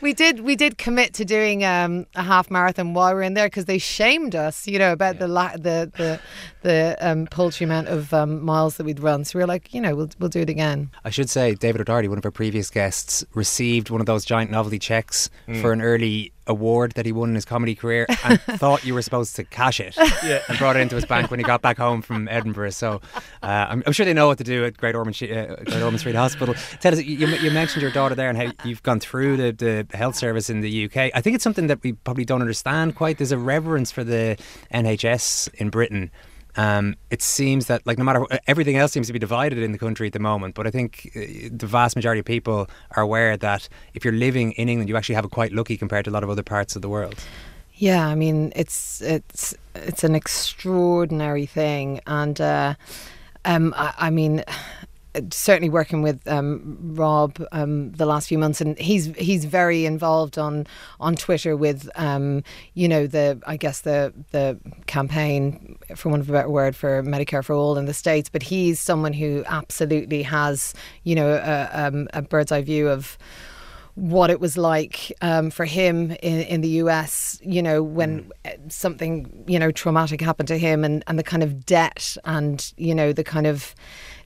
[0.00, 3.34] We did we did commit to doing um, a half marathon while we were in
[3.34, 6.20] there because they shamed us, you know, about the la- the the
[6.62, 9.24] the um, paltry amount of um, miles that we'd run.
[9.24, 10.90] So we were like, you know, we'll we'll do it again.
[11.04, 14.50] I should say, David O'Doherty, one of our previous guests, received one of those giant
[14.50, 15.60] novelty checks Mm.
[15.60, 19.02] for an early award that he won in his comedy career and thought you were
[19.02, 20.40] supposed to cash it Yeah.
[20.48, 22.70] and brought it into his bank when he got back home from Edinburgh.
[22.70, 23.00] So
[23.42, 25.82] uh, I'm, I'm sure they know what to do at Great Ormond, Shi- uh, Great
[25.82, 26.54] Ormond Street Hospital.
[26.80, 29.52] Tell us, you, you mentioned your daughter there and how you've gone through the,
[29.90, 31.10] the health service in the UK.
[31.14, 33.18] I think it's something that we probably don't understand quite.
[33.18, 34.36] There's a reverence for the
[34.72, 36.10] NHS in Britain.
[36.56, 39.78] Um, it seems that like no matter everything else seems to be divided in the
[39.78, 43.36] country at the moment, but I think uh, the vast majority of people are aware
[43.38, 46.12] that if you're living in England, you actually have it quite lucky compared to a
[46.12, 47.14] lot of other parts of the world.
[47.74, 52.74] Yeah, I mean, it's it's it's an extraordinary thing, and uh,
[53.44, 54.44] um, I, I mean.
[55.30, 60.38] Certainly working with um, Rob um, the last few months, and he's he's very involved
[60.38, 60.66] on
[61.00, 62.42] on Twitter with um,
[62.74, 67.02] you know the I guess the the campaign, for want of a better word, for
[67.02, 68.30] Medicare for all in the states.
[68.30, 70.72] But he's someone who absolutely has
[71.02, 73.18] you know a, um, a bird's eye view of
[73.94, 78.50] what it was like um, for him in, in the US, you know, when uh,
[78.68, 82.94] something, you know, traumatic happened to him and, and the kind of debt and, you
[82.94, 83.74] know, the kind of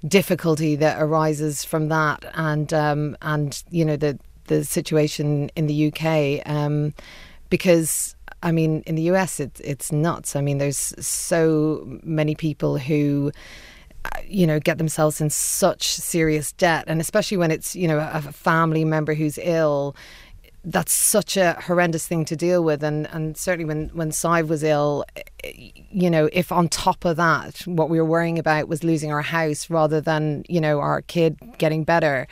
[0.07, 5.93] difficulty that arises from that and, um, and you know, the, the situation in the
[5.93, 6.49] UK.
[6.49, 6.95] Um,
[7.51, 10.37] because, I mean, in the US, it, it's nuts.
[10.37, 13.33] I mean, there's so many people who
[14.25, 18.21] you know get themselves in such serious debt and especially when it's you know a
[18.21, 19.97] family member who's ill
[20.67, 24.63] that's such a horrendous thing to deal with and and certainly when when Sive was
[24.63, 25.05] ill
[25.45, 29.23] you know if on top of that what we were worrying about was losing our
[29.23, 32.27] house rather than you know our kid getting better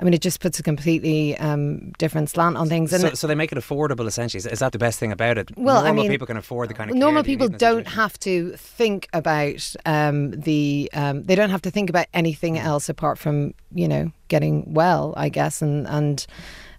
[0.00, 2.92] I mean, it just puts a completely um, different slant on things.
[2.92, 4.38] And So, so they make it affordable, essentially.
[4.38, 5.50] Is, that the best thing about it?
[5.56, 7.58] Well, I Normal mean, people can afford the kind of normal people need in that
[7.58, 12.58] don't have to think about um, the um, they don't have to think about anything
[12.58, 16.24] else apart from you know getting well I guess and and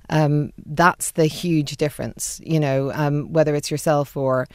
[0.09, 4.47] um, that's the huge difference you know um, whether it's yourself or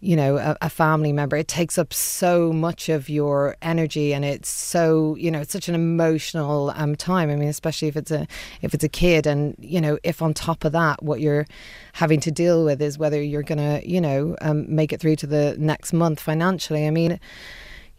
[0.00, 1.36] you know a, a family member.
[1.36, 5.68] It takes up so much of your energy and it's so you know it's such
[5.68, 7.30] an emotional um, time.
[7.30, 8.26] I mean especially if it's a
[8.62, 11.46] if it's a kid and you know if on top of that what you're
[11.92, 15.26] having to deal with is whether you're gonna you know um, make it through to
[15.26, 16.86] the next month financially.
[16.86, 17.20] I mean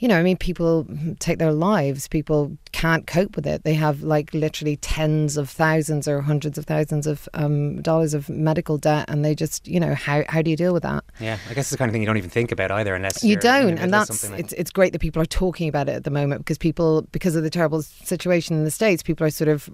[0.02, 0.88] you know, I mean, people
[1.20, 2.08] take their lives.
[2.08, 3.64] People can't cope with it.
[3.64, 8.28] They have like literally tens of thousands or hundreds of thousands of um, dollars of
[8.28, 11.04] medical debt, and they just, you know, how how do you deal with that?
[11.20, 13.24] Yeah, I guess it's the kind of thing you don't even think about either, unless
[13.24, 15.94] You don't, and that's something like it's it's great that people are talking about it
[15.94, 19.30] at the moment because people because of the terrible situation in the states, people are
[19.30, 19.70] sort of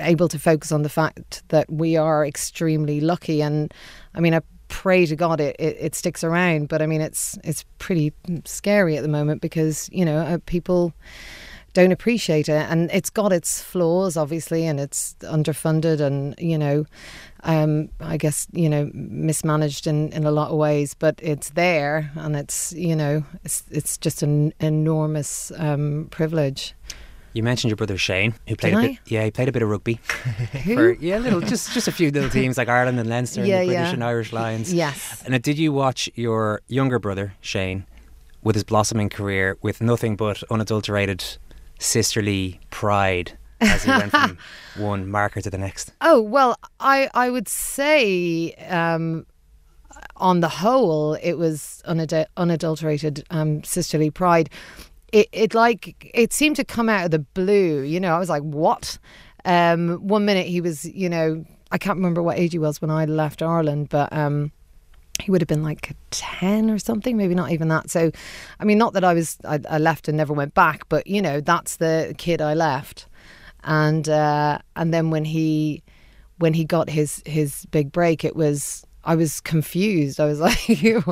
[0.00, 3.40] able to focus on the fact that we are extremely lucky.
[3.40, 3.72] And
[4.12, 7.38] I mean, I pray to God it, it, it sticks around, but I mean, it's
[7.44, 8.12] it's pretty
[8.44, 10.92] scary at the moment because you know uh, people
[11.74, 12.66] don't appreciate it.
[12.70, 16.86] And it's got its flaws obviously and it's underfunded and you know
[17.44, 22.10] um, I guess you know mismanaged in, in a lot of ways, but it's there,
[22.16, 26.74] and it's you know it's it's just an enormous um, privilege.
[27.34, 28.86] You mentioned your brother Shane, who played Did a I?
[28.88, 28.98] bit.
[29.06, 29.94] Yeah, he played a bit of rugby.
[30.64, 30.74] Who?
[30.74, 33.68] For, yeah, little, just just a few little teams like Ireland and Leinster Yeah, and
[33.68, 33.94] the British yeah.
[33.94, 34.72] and Irish Lions.
[34.72, 35.22] Yes.
[35.26, 37.84] And did you watch your younger brother Shane,
[38.42, 41.22] with his blossoming career, with nothing but unadulterated
[41.78, 44.38] sisterly pride as he went from
[44.78, 45.92] one marker to the next?
[46.00, 49.26] Oh well, I I would say um,
[50.16, 54.48] on the whole, it was unad- unadulterated um, sisterly pride.
[55.12, 57.82] It it like it seemed to come out of the blue.
[57.82, 58.98] You know, I was like, what?
[59.44, 62.90] Um, one minute he was, you know, I can't remember what age he was when
[62.90, 64.12] I left Ireland, but.
[64.12, 64.52] Um,
[65.20, 68.12] he would have been like 10 or something maybe not even that so
[68.60, 71.20] i mean not that i was i, I left and never went back but you
[71.20, 73.06] know that's the kid i left
[73.64, 75.82] and uh and then when he
[76.38, 80.68] when he got his his big break it was i was confused i was like
[80.82, 81.02] You're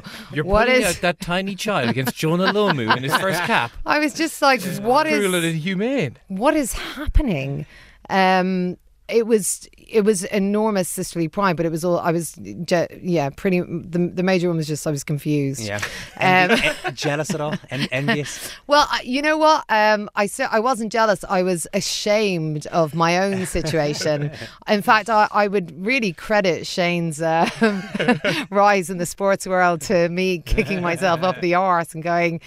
[0.45, 3.73] what is out that tiny child against Jonah Lomu in his first cap.
[3.85, 6.17] i was just like what Cruel and inhumane.
[6.29, 7.67] what is happening
[8.11, 8.77] um
[9.09, 12.33] it was it was enormous sisterly pride but it was all i was
[12.65, 15.77] je- yeah pretty the, the major one was just i was confused Yeah.
[16.19, 16.51] Um,
[16.85, 17.55] en- jealous at all?
[17.71, 18.51] En- envious?
[18.67, 19.65] Well, you know what?
[19.69, 21.25] Um, I sa- I wasn't jealous.
[21.29, 24.31] I was ashamed of my own situation.
[24.69, 27.51] in fact, I, I would really credit Shane's um,
[28.51, 32.41] rise in the sports world to me kicking myself up the arse and going,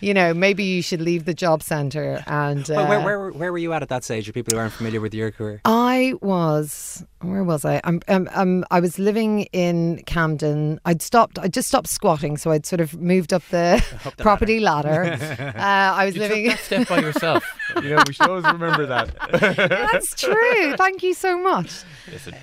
[0.00, 2.22] you know, maybe you should leave the job centre.
[2.26, 4.26] And uh, Well, where, where, where were you at at that stage?
[4.26, 5.60] For people who aren't familiar with your career.
[5.64, 6.72] I was
[7.20, 7.80] where was I?
[7.84, 10.80] I'm, um, um, I was living in Camden.
[10.84, 11.38] I'd stopped.
[11.38, 13.82] I just stopped squatting, so I'd sort of moved up the,
[14.18, 15.02] property ladder.
[15.56, 16.44] uh, I was You living.
[16.50, 17.44] took that step by yourself.
[17.82, 19.14] you know, we should always remember that.
[19.68, 20.74] That's true.
[20.76, 21.82] Thank you so much.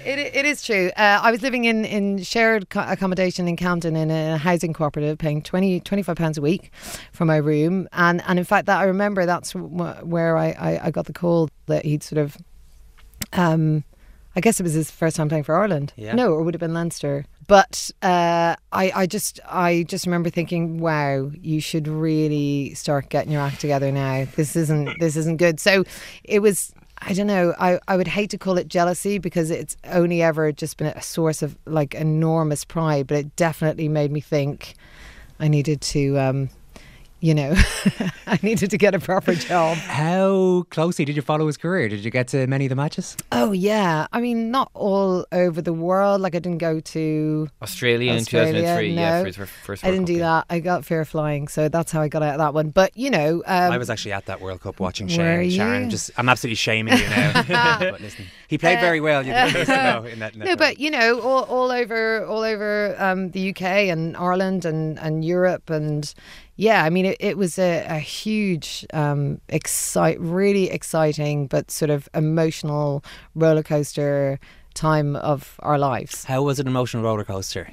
[0.05, 0.91] It, it is true.
[0.95, 5.17] Uh, I was living in, in shared co- accommodation in Camden in a housing cooperative,
[5.17, 6.71] paying 20, 25 pounds a week
[7.11, 7.87] for my room.
[7.93, 11.13] And, and in fact, that I remember that's wh- where I, I, I got the
[11.13, 12.37] call that he'd sort of,
[13.33, 13.83] um,
[14.37, 15.93] I guess it was his first time playing for Ireland.
[15.95, 16.13] Yeah.
[16.13, 17.25] No, it would have been Leinster.
[17.47, 23.31] But uh, I, I just, I just remember thinking, wow, you should really start getting
[23.31, 24.27] your act together now.
[24.35, 25.59] This isn't, this isn't good.
[25.59, 25.83] So
[26.23, 26.71] it was.
[26.99, 27.53] I don't know.
[27.59, 31.01] I, I would hate to call it jealousy because it's only ever just been a
[31.01, 34.73] source of like enormous pride, but it definitely made me think
[35.39, 36.49] I needed to, um,
[37.19, 37.53] you know,
[38.27, 39.77] I needed to get a proper job.
[39.77, 41.89] How closely did you follow his career?
[41.89, 43.17] Did you get to many of the matches?
[43.31, 46.21] Oh yeah, I mean not all over the world.
[46.21, 49.87] Like I didn't go to Australia, in Australia, 2003, yeah, for his fir- first I
[49.91, 50.21] didn't Cup do game.
[50.21, 50.45] that.
[50.49, 52.69] I got fear of flying, so that's how I got out of that one.
[52.69, 55.49] But you know, um, I was actually at that World Cup watching Were Shane.
[55.49, 55.89] Sharon, you?
[55.89, 57.43] just I'm absolutely shaming you now.
[57.79, 59.25] but listen, he played very well.
[59.25, 60.33] You did years ago in that.
[60.33, 64.15] in that no, but you know, all, all over, all over um, the UK and
[64.17, 66.13] Ireland and, and Europe and
[66.57, 71.91] yeah, I mean, it, it was a, a huge, um, excite, really exciting, but sort
[71.91, 73.03] of emotional
[73.35, 74.39] roller coaster
[74.73, 76.23] time of our lives.
[76.23, 77.69] How was it an emotional roller coaster?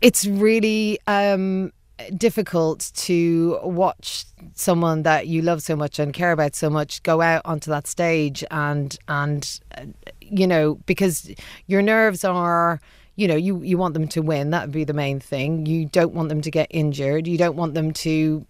[0.00, 1.72] It's really um,
[2.16, 7.20] difficult to watch someone that you love so much and care about so much go
[7.20, 9.84] out onto that stage and and uh,
[10.20, 11.30] you know because
[11.66, 12.80] your nerves are
[13.16, 14.50] you know you you want them to win.
[14.50, 15.66] That would be the main thing.
[15.66, 17.26] You don't want them to get injured.
[17.26, 18.46] You don't want them to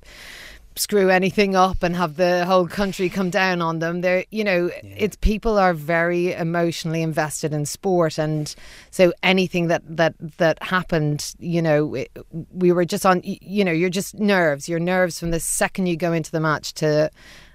[0.79, 4.02] screw anything up and have the whole country come down on them.
[4.02, 8.18] They're you know it's people are very emotionally invested in sport.
[8.18, 8.55] And
[8.90, 12.11] so anything that that that happened you know it,
[12.52, 14.68] we were just on you know you're just nerves.
[14.68, 17.11] Your nerves from the second you go into the match to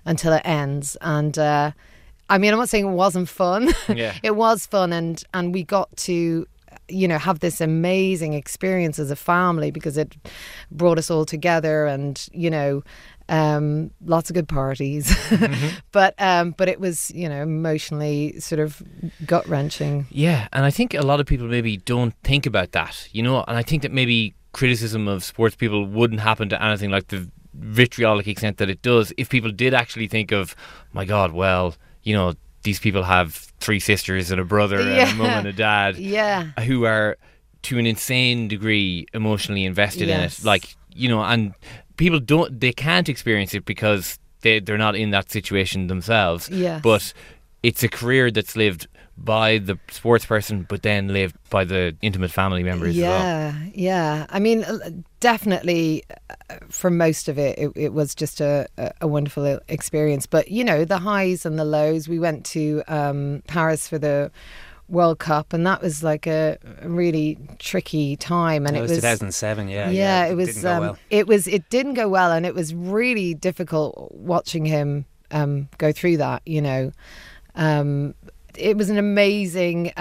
[0.05, 0.97] until it ends.
[1.01, 1.71] And uh
[2.29, 3.73] I mean, I'm not saying it wasn't fun.
[3.89, 4.15] Yeah.
[4.23, 6.47] it was fun, and and we got to,
[6.91, 10.15] you know, have this amazing experience as a family because it
[10.71, 12.83] brought us all together, and you know,
[13.29, 15.15] um, lots of good parties.
[15.91, 18.83] but um, but it was, you know, emotionally sort of
[19.25, 20.05] gut wrenching.
[20.11, 23.43] Yeah, and I think a lot of people maybe don't think about that, you know,
[23.47, 27.29] and I think that maybe criticism of sports people wouldn't happen to anything like the
[27.53, 30.55] vitriolic extent that it does if people did actually think of,
[30.93, 34.95] my God, well, you know, these people have three sisters and a brother and a
[34.95, 35.13] Yeah.
[35.13, 36.45] mum and a dad Yeah.
[36.65, 37.17] who are
[37.63, 40.43] to an insane degree emotionally invested in it.
[40.43, 41.53] Like, you know, and
[41.97, 46.49] people don't, they can't experience it because they, they're not in that situation themselves.
[46.49, 46.81] Yes.
[46.81, 47.13] But
[47.61, 52.31] it's a career that's lived by the sports person, but then lived by the intimate
[52.31, 53.19] family members as well.
[53.21, 54.25] Yeah, yeah.
[54.29, 54.65] I mean,
[55.19, 56.03] definitely
[56.69, 58.67] for most of it, it, it was just a,
[58.99, 60.25] a wonderful experience.
[60.25, 62.07] But, you know, the highs and the lows.
[62.07, 64.31] We went to um, Paris for the
[64.91, 68.67] World Cup, and that was like a, really tricky time.
[68.67, 69.69] And it was was 2007.
[69.69, 70.47] Yeah, yeah, it was.
[70.47, 70.97] Didn't go um, well.
[71.09, 71.47] It was.
[71.47, 76.41] It didn't go well, and it was really difficult watching him um, go through that.
[76.45, 76.91] You know,
[77.55, 78.13] um,
[78.57, 79.93] it was an amazing.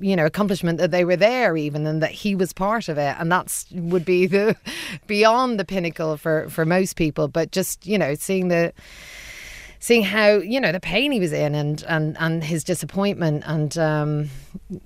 [0.00, 3.14] You know, accomplishment that they were there, even, and that he was part of it,
[3.18, 4.56] and that's would be the
[5.06, 7.28] beyond the pinnacle for for most people.
[7.28, 8.72] But just you know, seeing the
[9.78, 13.76] seeing how you know the pain he was in and and and his disappointment and
[13.78, 14.30] um,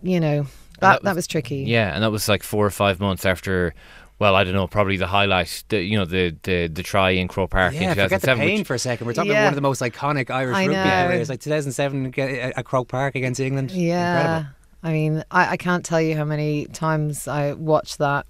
[0.03, 0.47] you know
[0.81, 1.65] that that was, tricky.
[1.65, 3.75] Yeah, and that was like four or five months after.
[4.21, 4.67] Well, I don't know.
[4.67, 7.89] Probably the highlight, the, you know, the the the try in Croke Park Yeah, in
[7.91, 8.41] forget the 2007.
[8.47, 9.07] pain which- for a second.
[9.07, 9.39] We're talking Yeah.
[9.39, 11.07] about one of the most iconic Irish I rugby know.
[11.09, 13.71] careers, like 2007 at Croke Park against England.
[13.71, 14.19] Yeah.
[14.39, 14.55] Incredible.
[14.83, 18.27] I mean, I, I can't tell you how many times I watched that.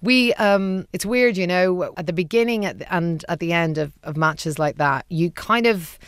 [0.00, 3.78] We, um, it's weird, you know, at the beginning at the, and at the end
[3.78, 5.98] of, of matches like that, you kind of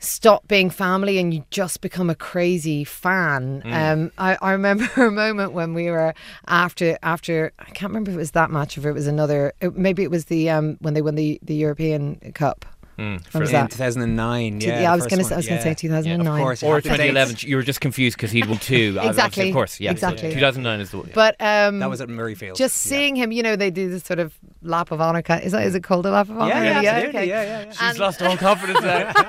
[0.00, 3.62] stop being family and you just become a crazy fan.
[3.66, 6.14] Um, I, I remember a moment when we were
[6.48, 9.52] after after I can't remember if it was that match or if it was another.
[9.60, 12.64] It, maybe it was the um, when they won the, the European Cup.
[13.00, 13.70] Mm, When was In that?
[13.70, 14.82] 2009, yeah.
[14.82, 15.28] yeah, I was gonna one.
[15.30, 16.26] say- I was gonna say 2009.
[16.26, 16.62] Yeah, of course.
[16.62, 16.98] or have the dates.
[16.98, 17.36] 2011.
[17.48, 18.96] You were just confused because he'd won two.
[18.98, 19.48] obviously, Exactly.
[19.48, 19.90] Of course, yeah.
[19.90, 20.28] Exactly.
[20.34, 21.06] 2009 is the one.
[21.06, 21.12] yeah.
[21.14, 22.56] But um, That was at Murrayfield.
[22.56, 22.90] just Yeah.
[22.90, 25.22] seeing him, you know, they do this sort of lap of honor.
[25.42, 26.50] Is that is it called a lap of honor?
[26.54, 27.08] Yeah, yeah, absolutely.
[27.20, 27.28] okay.
[27.28, 27.70] Yeah, yeah, yeah.
[27.70, 29.12] She's and- lost all confidence now.
[29.14, 29.26] Come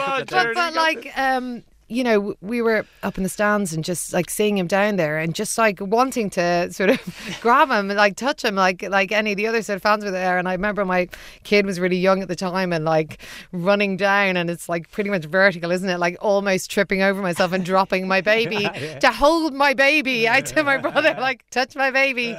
[0.00, 4.12] on, But, but like, um, you know, we were up in the stands and just
[4.12, 7.00] like seeing him down there and just like wanting to sort of
[7.40, 10.04] grab him and like touch him like like any of the other sort of fans
[10.04, 10.38] were there.
[10.38, 11.08] And I remember my
[11.42, 15.10] kid was really young at the time and like running down and it's like pretty
[15.10, 15.98] much vertical, isn't it?
[15.98, 18.68] Like almost tripping over myself and dropping my baby
[19.00, 22.36] to hold my baby out to my brother, like touch my baby.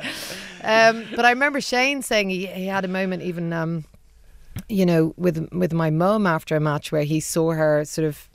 [0.63, 3.51] Um, but I remember Shane saying he, he had a moment even.
[3.51, 3.83] Um,
[4.67, 8.29] you know, with with my mum after a match where he saw her sort of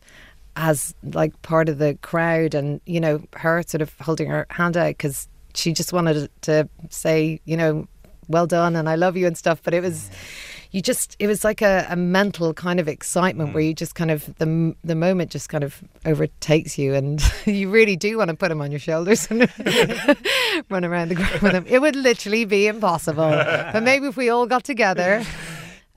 [0.56, 4.76] as like part of the crowd, and you know, her sort of holding her hand
[4.76, 7.86] out because she just wanted to say, you know,
[8.28, 9.60] well done and I love you and stuff.
[9.62, 10.10] But it was,
[10.70, 13.68] you just, it was like a, a mental kind of excitement where mm.
[13.68, 17.96] you just kind of the the moment just kind of overtakes you, and you really
[17.96, 19.50] do want to put him on your shoulders and
[20.70, 21.64] run around the ground with him.
[21.68, 23.30] It would literally be impossible.
[23.30, 25.24] But maybe if we all got together.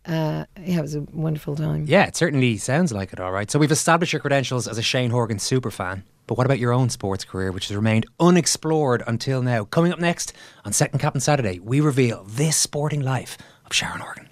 [0.09, 1.85] Uh, yeah, it was a wonderful time.
[1.87, 3.49] Yeah, it certainly sounds like it, all right.
[3.51, 6.01] So we've established your credentials as a Shane Horgan superfan.
[6.25, 9.65] But what about your own sports career, which has remained unexplored until now?
[9.65, 10.33] Coming up next
[10.65, 14.29] on Second Captain Saturday, we reveal this sporting life of Sharon Horgan.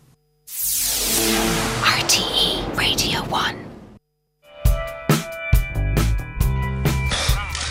[1.84, 3.64] RTÉ Radio 1.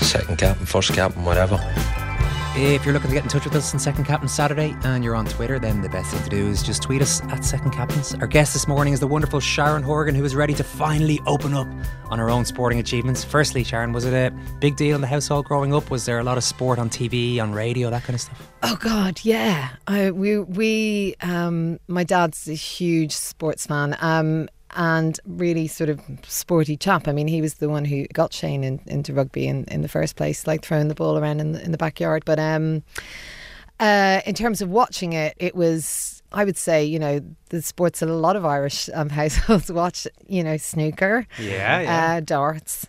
[0.03, 1.57] Second captain, first captain, whatever.
[2.59, 5.15] If you're looking to get in touch with us on Second Captain Saturday and you're
[5.15, 8.15] on Twitter, then the best thing to do is just tweet us at Second Captains.
[8.15, 11.53] Our guest this morning is the wonderful Sharon Horgan, who is ready to finally open
[11.53, 11.69] up
[12.07, 13.23] on her own sporting achievements.
[13.23, 15.91] Firstly, Sharon, was it a big deal in the household growing up?
[15.91, 18.51] Was there a lot of sport on TV, on radio, that kind of stuff?
[18.63, 19.69] Oh God, yeah.
[19.87, 23.99] I, we we um, my dad's a huge sports fan.
[24.01, 27.09] Um, and really sort of sporty chap.
[27.09, 29.89] I mean, he was the one who got Shane in, into rugby in, in the
[29.89, 32.25] first place, like throwing the ball around in the, in the backyard.
[32.25, 32.83] But um,
[33.81, 37.21] uh, in terms of watching it, it was, I would say, you know,
[37.51, 42.21] the sports that a lot of Irish um, households watch, you know, snooker, Yeah, uh,
[42.21, 42.87] darts.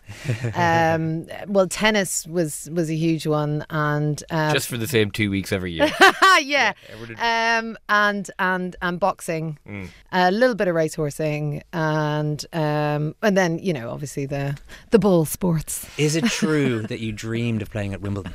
[0.54, 5.30] um, well, tennis was was a huge one, and um, Just for the same two
[5.30, 5.88] weeks every year.
[6.42, 6.72] yeah,
[7.18, 9.88] um, and and and boxing, Mm.
[10.12, 14.56] a little bit of racehorsing, and um, and then you know, obviously the
[14.90, 15.86] the ball sports.
[15.98, 18.34] Is it true that you dreamed of playing at Wimbledon?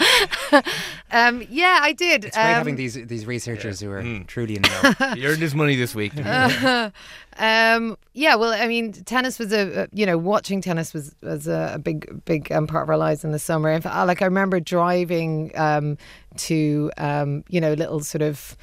[1.10, 2.24] Um, yeah, I did.
[2.24, 5.14] It's great um, having these these researchers who are truly in the know.
[5.14, 6.12] he earned his money this week.
[7.36, 11.48] Um, yeah, well, I mean, tennis was a, a- you know, watching tennis was was
[11.48, 13.70] a, a big big um, part of our lives in the summer.
[13.70, 15.98] In fact, I- like I remember driving um,
[16.36, 18.56] to um, you know little sort of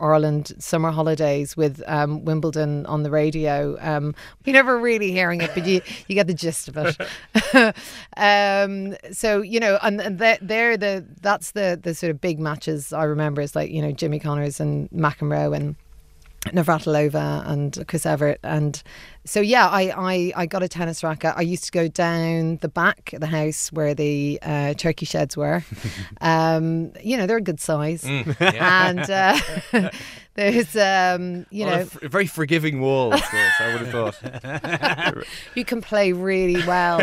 [0.00, 3.76] Ireland summer holidays with um, Wimbledon on the radio.
[3.80, 7.76] Um, you're never really hearing it, but you you get the gist of it.
[8.16, 12.38] um, so you know, and, and they're, they're the that's the the sort of big
[12.38, 15.76] matches I remember is like you know Jimmy Connors and McEnroe and.
[16.52, 18.38] Navratilova and Chris Evert.
[18.42, 18.82] And
[19.24, 21.34] so yeah I, I, I got a tennis racket.
[21.36, 25.36] I used to go down the back of the house where the uh, turkey sheds
[25.36, 25.64] were.
[26.20, 28.04] Um, you know they're a good size.
[28.04, 29.38] And uh,
[30.38, 35.24] there's um, you On know f- very forgiving wall, of course, I would have thought.
[35.56, 37.00] you can play really well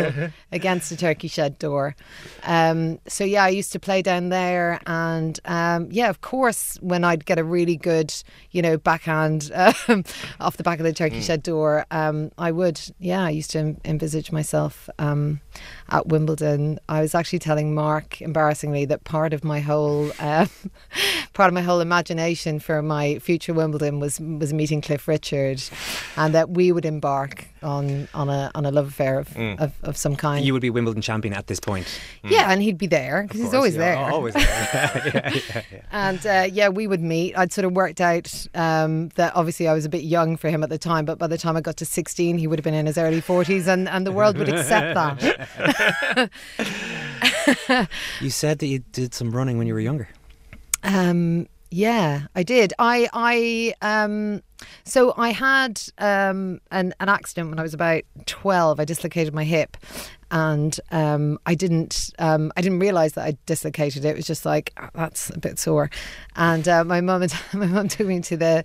[0.52, 1.94] against a turkey shed door.
[2.44, 7.04] Um, so yeah, I used to play down there, and um, yeah, of course, when
[7.04, 8.14] I'd get a really good,
[8.52, 10.02] you know, backhand um,
[10.40, 13.76] off the back of the turkey shed door, um, I would, yeah, I used to
[13.84, 15.42] envisage myself um,
[15.88, 20.48] at Wimbledon, I was actually telling Mark, embarrassingly, that part of my whole um,
[21.32, 25.62] part of my whole imagination for my future Wimbledon was was meeting Cliff Richard,
[26.16, 29.96] and that we would embark on on a on a love affair of, of, of
[29.96, 30.44] some kind.
[30.44, 31.86] You would be Wimbledon champion at this point.
[32.24, 33.96] yeah, and he'd be there because he's always there.
[33.96, 34.44] Always there.
[35.14, 35.80] yeah, yeah, yeah.
[35.92, 37.36] And uh, yeah, we would meet.
[37.36, 40.62] I'd sort of worked out um, that obviously I was a bit young for him
[40.62, 42.74] at the time, but by the time I got to 16, he would have been
[42.74, 45.45] in his early 40s, and, and the world would accept that.
[48.20, 50.08] You said that you did some running when you were younger.
[50.82, 52.72] Um, yeah, I did.
[52.78, 54.42] I I um,
[54.84, 58.80] so I had um, an an accident when I was about 12.
[58.80, 59.76] I dislocated my hip.
[60.28, 64.08] And um, I didn't, um, I didn't realize that I dislocated it.
[64.08, 65.88] It was just like "Oh, that's a bit sore.
[66.34, 68.64] And uh, my mum and my mum took me to the,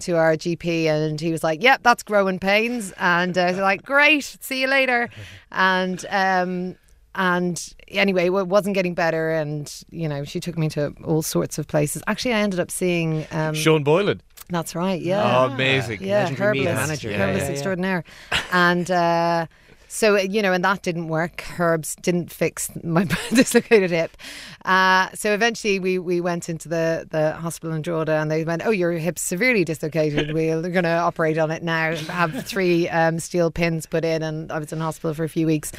[0.00, 3.58] to our GP, and he was like, "Yep, that's growing pains." And uh, I was
[3.58, 5.08] like, "Great, see you later."
[5.50, 6.76] And um,
[7.14, 11.58] and anyway, it wasn't getting better, and you know, she took me to all sorts
[11.58, 12.02] of places.
[12.06, 13.26] Actually, I ended up seeing.
[13.32, 14.22] Um, Sean Boylan.
[14.50, 15.00] That's right.
[15.00, 15.46] Yeah.
[15.48, 16.02] Oh, amazing.
[16.02, 17.10] Yeah, Meath herbalist, manager.
[17.10, 17.52] Yeah, herbalist yeah, yeah.
[17.52, 18.04] extraordinaire,
[18.52, 18.90] and.
[18.90, 19.46] Uh,
[19.92, 21.44] so you know, and that didn't work.
[21.58, 24.16] Herbs didn't fix my dislocated hip.
[24.64, 28.64] Uh, so eventually, we we went into the the hospital in Drogheda, and they went,
[28.64, 30.32] "Oh, your hip's severely dislocated.
[30.34, 31.96] We're going to operate on it now.
[31.96, 35.46] Have three um, steel pins put in." And I was in hospital for a few
[35.46, 35.72] weeks.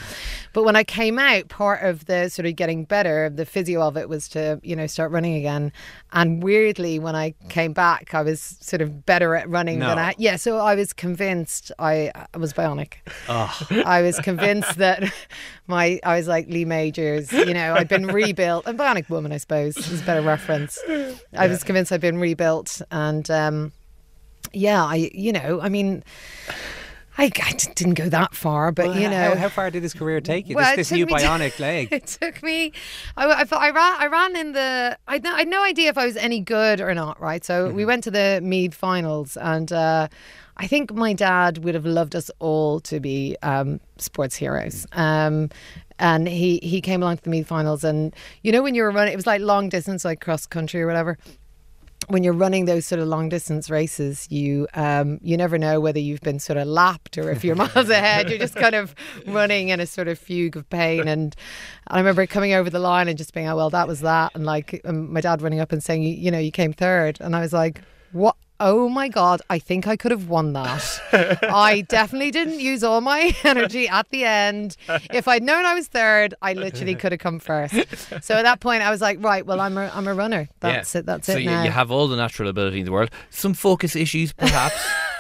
[0.52, 3.96] But when I came out, part of the sort of getting better, the physio of
[3.96, 5.72] it was to you know start running again.
[6.12, 10.02] And weirdly, when I came back, I was sort of better at running than No.
[10.02, 10.16] I.
[10.18, 12.96] Yeah, so I was convinced I, I was bionic.
[13.30, 15.04] I was convinced that
[15.68, 18.66] my I was like Lee Majors, you know, I'd been rebuilt.
[18.68, 20.78] A bionic woman, I suppose, is a better reference.
[21.38, 23.72] I was convinced I'd been rebuilt, and um,
[24.54, 26.04] yeah, I you know, I mean.
[27.18, 27.28] I
[27.76, 30.56] didn't go that far, but Well, you know, how, far did this career take you?
[30.56, 31.90] Well, this this new me to- bionic leg.
[31.92, 32.72] it took me.
[33.18, 33.96] I, I, I ran.
[34.00, 34.98] I ran in the.
[35.08, 37.20] I had no, I had no idea if I was any good or not.
[37.22, 37.44] Right.
[37.46, 37.76] So Mm-hmm.
[37.76, 40.08] we went to the Meath finals, and uh,
[40.62, 44.86] I think my dad would have loved us all to be um, sports heroes.
[44.94, 45.50] Um,
[45.98, 48.92] and he he came along to the Meath finals, and you know when you were
[48.92, 51.18] running, it was like long distance, like cross country or whatever
[52.08, 56.00] when you're running those sort of long distance races, you um, you never know whether
[56.00, 58.30] you've been sort of lapped or if you're miles ahead.
[58.30, 58.96] You're just kind of
[59.28, 61.08] running in a sort of fugue of pain.
[61.08, 61.36] And
[61.88, 64.32] I remember coming over the line and just being, oh well, that was that.
[64.36, 67.18] And like um, my dad running up and saying, you, you know, you came third,
[67.22, 67.82] and I was like,
[68.12, 68.36] what?
[68.64, 71.02] Oh my God, I think I could have won that.
[71.44, 74.78] I definitely didn't use all my energy at the end.
[75.12, 77.74] If I'd known I was third, I literally could have come first.
[78.24, 80.48] So at that point, I was like, right, well, I'm a, I'm a runner.
[80.60, 81.08] That's it.
[81.08, 83.10] That's so it you, you have all the natural ability in the world.
[83.32, 84.78] Some focus issues, perhaps.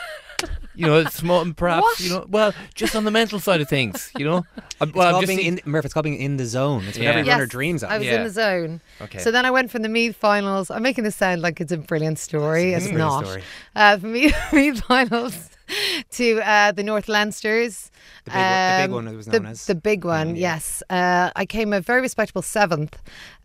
[0.75, 1.81] you know, small, perhaps.
[1.83, 1.99] What?
[1.99, 4.11] You know, well, just on the mental side of things.
[4.17, 4.45] You know,
[4.79, 6.83] I'm, It's well, I'm just being saying- in, Murph, it's called being in the zone.
[6.87, 7.09] It's what Yeah.
[7.11, 7.89] every Yes, runner dreams of.
[7.91, 8.15] I was Yeah.
[8.17, 8.81] in the zone.
[9.01, 9.19] Okay.
[9.19, 10.71] So then I went from the Meath finals.
[10.71, 12.73] I'm making this sound like it's a brilliant story.
[12.73, 13.25] It's It's, brilliant not.
[13.25, 13.43] story.
[13.75, 15.49] Uh, from Meath, Meath finals
[16.11, 17.89] to uh, the North Leinsters.
[18.25, 19.65] The big one- the big Um, one it was the, as.
[19.65, 20.53] The big one, Mm, yeah.
[20.55, 20.83] yes.
[20.89, 22.97] Uh, I came a very respectable seventh.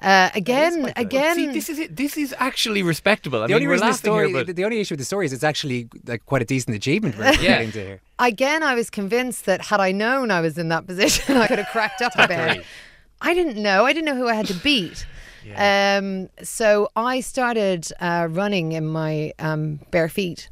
[0.03, 1.35] Uh, again, again.
[1.37, 1.97] See, this is it.
[1.97, 3.39] This is actually respectable.
[3.43, 5.24] I the mean, only reason the story, here, but the only issue with the story
[5.27, 7.39] is it's actually like quite a decent achievement we're Yeah.
[7.41, 8.01] getting to here.
[8.18, 11.59] again, I was convinced that had I known I was in that position, I could
[11.59, 12.64] have cracked up a bit.
[13.22, 13.87] I didn't know.
[13.87, 15.07] I didn't know who I had to beat.
[15.57, 20.51] Um, so I started uh, running in my um, bare feet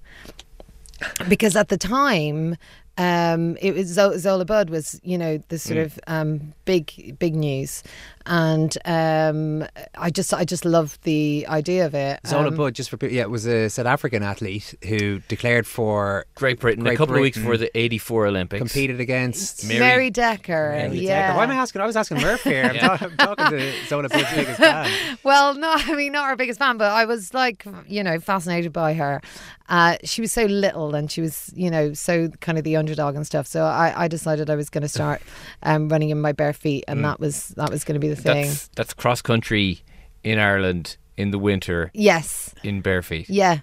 [1.28, 2.56] because at the time.
[2.96, 5.84] Um, it was Zola Budd was, you know, the sort Mm.
[5.86, 7.82] of um, big, big news,
[8.26, 9.66] and um,
[9.96, 12.20] I just, I just loved the idea of it.
[12.26, 16.24] Zola Um, Budd, just for people, yeah, was a South African athlete who declared for
[16.34, 19.80] Great Britain, a Great couple of weeks Britain before the '84 Olympics, competed against Mary-
[19.80, 21.26] Mary Decker, Mary yeah.
[21.28, 21.36] Decker.
[21.38, 21.80] Why am I asking?
[21.82, 22.64] I was asking Murph here.
[22.64, 22.96] I'm, Yeah.
[22.96, 24.90] ta- I'm talking to Zola Budd's biggest fan.
[25.22, 28.72] Well, no, I mean, not our biggest fan, but I was like, you know, fascinated
[28.72, 29.20] by her.
[29.66, 33.14] Uh, she was so little and she was, you know, so kind of the underdog
[33.16, 33.46] and stuff.
[33.46, 35.22] So I, I decided I was going to start
[35.62, 38.13] um, running in my bare feet, and that was that was going to be the
[38.16, 38.46] thing.
[38.46, 39.80] That's that's cross country
[40.22, 43.28] in Ireland in the winter yes, in bare feet.
[43.28, 43.58] yeah,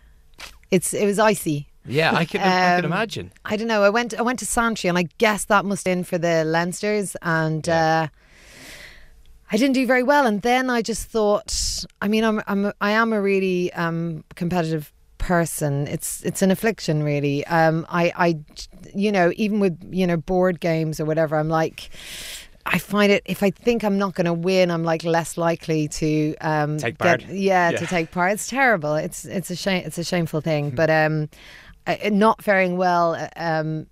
[0.69, 1.67] it's it was icy.
[1.85, 2.43] Yeah, I can I
[2.77, 3.31] can Um, imagine.
[3.43, 3.83] I don't know.
[3.83, 7.15] I went I went to Santry, and I guess that must in for the Leinsters,
[7.23, 8.07] and uh,
[9.51, 10.25] I didn't do very well.
[10.27, 14.93] And then I just thought, I mean, I'm I'm I am a really um, competitive
[15.17, 15.87] person.
[15.87, 17.45] It's it's an affliction, really.
[17.47, 18.39] Um, I I
[18.95, 21.89] you know even with you know board games or whatever, I'm like.
[22.65, 25.87] I find it if I think I'm not going to win, I'm like less likely
[25.89, 27.25] to um, Take get- part.
[27.29, 27.77] yeah, Yeah.
[27.79, 28.33] to take part.
[28.33, 28.95] It's terrible.
[28.95, 29.83] It's it's a shame.
[29.85, 30.69] It's a shameful thing.
[30.71, 31.29] But um,
[32.11, 33.87] not faring well uh, um,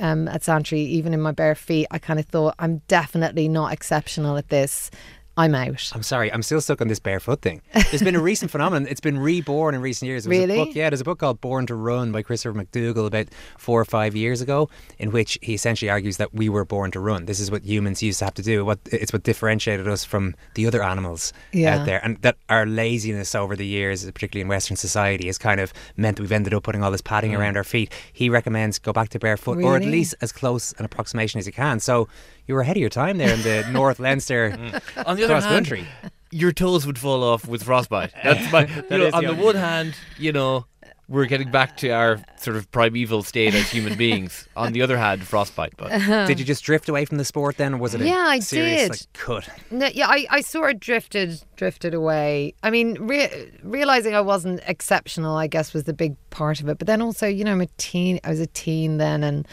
[0.00, 3.72] um, at Santry, even in my bare feet, I kind of thought I'm definitely not
[3.72, 4.90] exceptional at this.
[5.36, 5.90] I'm out.
[5.94, 7.62] I'm sorry, I'm still stuck on this barefoot thing.
[7.72, 8.86] There's been a recent phenomenon.
[8.90, 10.24] It's been reborn in recent years.
[10.24, 10.60] There Really?
[10.60, 13.80] A book, yeah, there's a book called Born to Run by Christopher McDougall about four
[13.80, 14.68] or five years ago,
[14.98, 17.24] in which he essentially argues that we were born to run.
[17.24, 18.64] This is what humans used to have to do.
[18.64, 21.78] What it's what differentiated us from the other animals Yeah.
[21.78, 25.60] out there, and that our laziness over the years, particularly in Western society, has kind
[25.60, 27.38] of meant that we've ended up putting all this padding mm.
[27.38, 27.90] around our feet.
[28.12, 31.52] He recommends go back to barefoot, or at least as close an approximation as you
[31.52, 31.80] can.
[31.80, 32.08] So
[32.46, 35.06] you were ahead of your time there in the North Leinster mm.
[35.06, 35.86] On the other cross hand, country.
[36.30, 38.12] your toes would fall off with frostbite.
[38.22, 38.66] That's my.
[38.90, 40.66] you know, on the the one hand, you know,
[41.08, 44.48] we're getting back to our sort of primeval state as human beings.
[44.56, 45.74] On the other hand, frostbite.
[45.76, 45.90] But
[46.26, 48.82] Did you just drift away from the sport then, or was it Yeah, I serious
[48.82, 48.90] did.
[48.90, 49.48] like cut?
[49.70, 52.54] No, yeah, I, I sort of drifted drifted away.
[52.62, 56.78] I mean, re- realizing I wasn't exceptional, I guess, was the big part of it.
[56.78, 58.18] But then also, you know, I'm a teen.
[58.24, 59.46] I was a teen then, and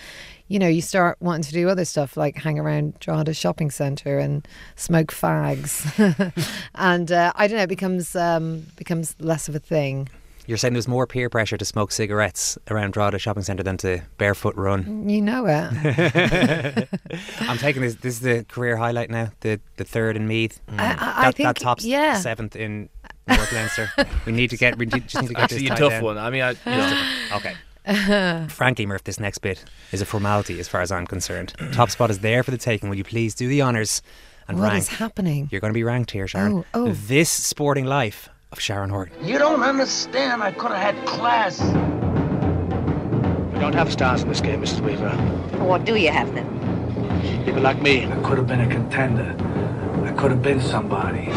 [0.49, 4.19] you know, you start wanting to do other stuff like hang around Drogheda shopping centre
[4.19, 4.45] and
[4.75, 5.85] smoke fags,
[6.75, 10.09] and uh, I don't know, it becomes um, becomes less of a thing.
[10.47, 14.01] You're saying there's more peer pressure to smoke cigarettes around Drogheda Shopping Centre than to
[14.17, 15.07] barefoot run.
[15.07, 16.89] You know it.
[17.41, 17.93] I'm taking this.
[17.95, 19.29] This is the career highlight now.
[19.41, 20.59] The the third in Meath.
[20.69, 22.15] I- I- I that, think- that tops yeah.
[22.15, 22.89] seventh in
[23.27, 23.91] North Leinster.
[24.25, 24.75] We need to get.
[24.79, 26.03] We need- just need to get actually, this a tough down.
[26.03, 26.17] one.
[26.17, 27.53] I mean, I, you know, Okay.
[28.49, 31.53] Frankly, Murph, this next bit is a formality as far as I'm concerned.
[31.71, 32.89] Top spot is there for the taking.
[32.89, 34.01] Will you please do the honours
[34.47, 34.81] and What rank?
[34.83, 35.47] is happening?
[35.51, 36.53] You're going to be ranked here, Sharon.
[36.53, 36.91] Oh, oh.
[36.91, 39.13] This sporting life of Sharon Horgan.
[39.25, 40.43] You don't understand.
[40.43, 41.59] I could have had class.
[43.53, 44.81] We don't have stars in this game, Mrs.
[44.81, 45.09] Weaver.
[45.63, 46.47] What do you have then?
[47.45, 48.05] People like me.
[48.05, 49.35] I could have been a contender.
[50.05, 51.29] I could have been somebody.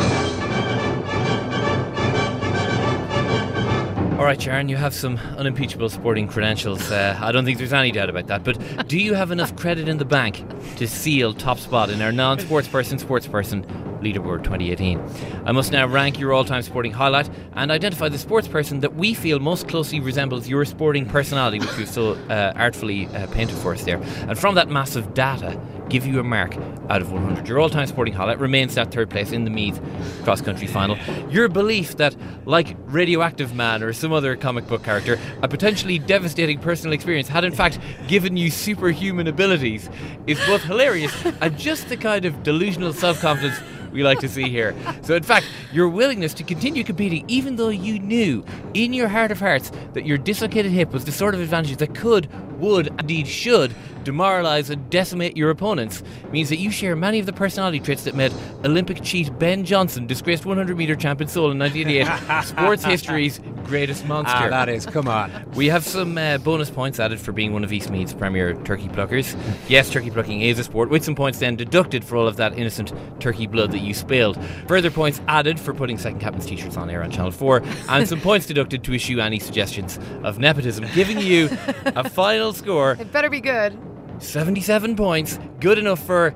[4.23, 6.93] All right, Sharon, you have some unimpeachable sporting credentials.
[6.93, 8.45] Uh, I don't think there's any doubt about that.
[8.45, 10.45] But do you have enough credit in the bank
[10.77, 13.64] to seal top spot in our non-sports person, sports person
[14.01, 15.03] leaderboard 2018?
[15.45, 19.12] I must now rank your all-time sporting highlight and identify the sports person that we
[19.12, 23.75] feel most closely resembles your sporting personality, which you've so uh, artfully uh, painted for
[23.75, 24.01] us there.
[24.29, 26.57] And from that massive data, give you a mark
[26.89, 27.47] out of 100.
[27.47, 29.80] Your all-time sporting highlight remains that third place in the Meath
[30.24, 30.97] cross-country final.
[31.30, 32.16] Your belief that,
[32.47, 37.45] like Radioactive Man or some other comic book character, a potentially devastating personal experience had
[37.45, 37.78] in fact
[38.09, 39.91] given you superhuman abilities
[40.26, 43.59] is both hilarious and just the kind of delusional self-confidence
[43.93, 44.74] we like to see here.
[45.03, 49.30] So, in fact, your willingness to continue competing, even though you knew in your heart
[49.30, 52.28] of hearts that your dislocated hip was the sort of advantage that could,
[52.63, 56.03] would, indeed should demoralize and decimate your opponents,
[56.33, 58.33] means that you share many of the personality traits that made
[58.65, 64.35] Olympic cheat Ben Johnson, disgraced 100 meter champion Seoul in 1988, sports history's greatest monster.
[64.37, 64.87] Ah, that is.
[64.87, 65.31] Come on.
[65.55, 68.89] We have some uh, bonus points added for being one of East Meath's premier turkey
[68.89, 69.37] pluckers.
[69.69, 72.59] Yes, turkey plucking is a sport, with some points then deducted for all of that
[72.59, 74.39] innocent turkey blood that you spilled.
[74.67, 78.21] Further points added for putting second captain's t-shirts on air on Channel 4, and some
[78.21, 81.49] points deducted to issue any suggestions of nepotism, giving you
[81.87, 83.79] a final score It better be good.
[84.19, 86.35] 77 points, good enough for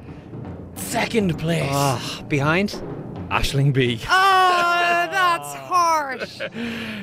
[0.74, 1.68] second place.
[1.70, 2.70] Ah, behind?
[3.30, 3.98] Aisling Bea.
[4.04, 6.40] Oh, that's harsh.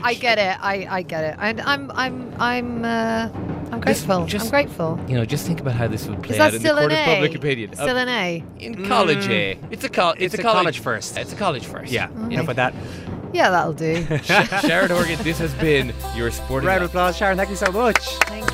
[0.02, 0.58] I get it.
[0.62, 1.36] I, I get it.
[1.40, 3.30] And I'm I'm I'm uh,
[3.72, 4.26] I'm grateful.
[4.26, 5.00] just- I'm grateful.
[5.08, 6.84] You know, just think about how this would play Is out that in the court
[6.86, 7.06] an of A?
[7.14, 7.74] public opinion.
[7.76, 8.44] Still an A?
[8.60, 9.56] in college, eh?
[9.72, 10.58] It's a col- It's, It's a, a college.
[10.64, 11.18] college first.
[11.18, 11.92] It's a college first.
[11.92, 12.08] Yeah.
[12.08, 12.32] Mm.
[12.34, 12.74] Enough with that.
[13.34, 14.06] Yeah, that'll do.
[14.24, 16.68] Sharon Horgan, this has been your sporting.
[16.68, 16.92] Round of life.
[16.92, 17.36] applause, Sharon.
[17.38, 17.98] Thank you so much.
[18.28, 18.53] Thank you.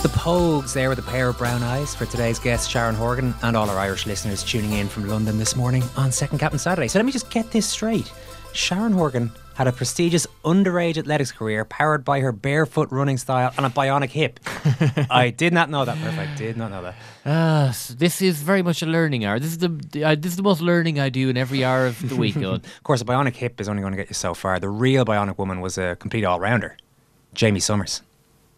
[0.00, 3.34] That's the Pogues there with a pair of brown eyes for today's guest, Sharon Horgan,
[3.42, 6.88] and all our Irish listeners tuning in from London this morning on Second Captain Saturday.
[6.88, 8.10] So let me just get this straight.
[8.54, 13.66] Sharon Horgan had a prestigious underage athletics career powered by her barefoot running style and
[13.66, 14.40] a bionic hip.
[15.10, 16.18] I did not know that, Murph.
[16.18, 16.94] I did not know that.
[17.26, 19.38] Ah, s- this is very much a learning hour.
[19.38, 22.08] This is the uh, this is the most learning I do in every hour of
[22.08, 22.36] the week.
[22.42, 24.58] Of course, a bionic hip is only going to get you so far.
[24.58, 26.76] The real bionic woman was a complete all rounder,
[27.38, 28.00] Jaime Sommers.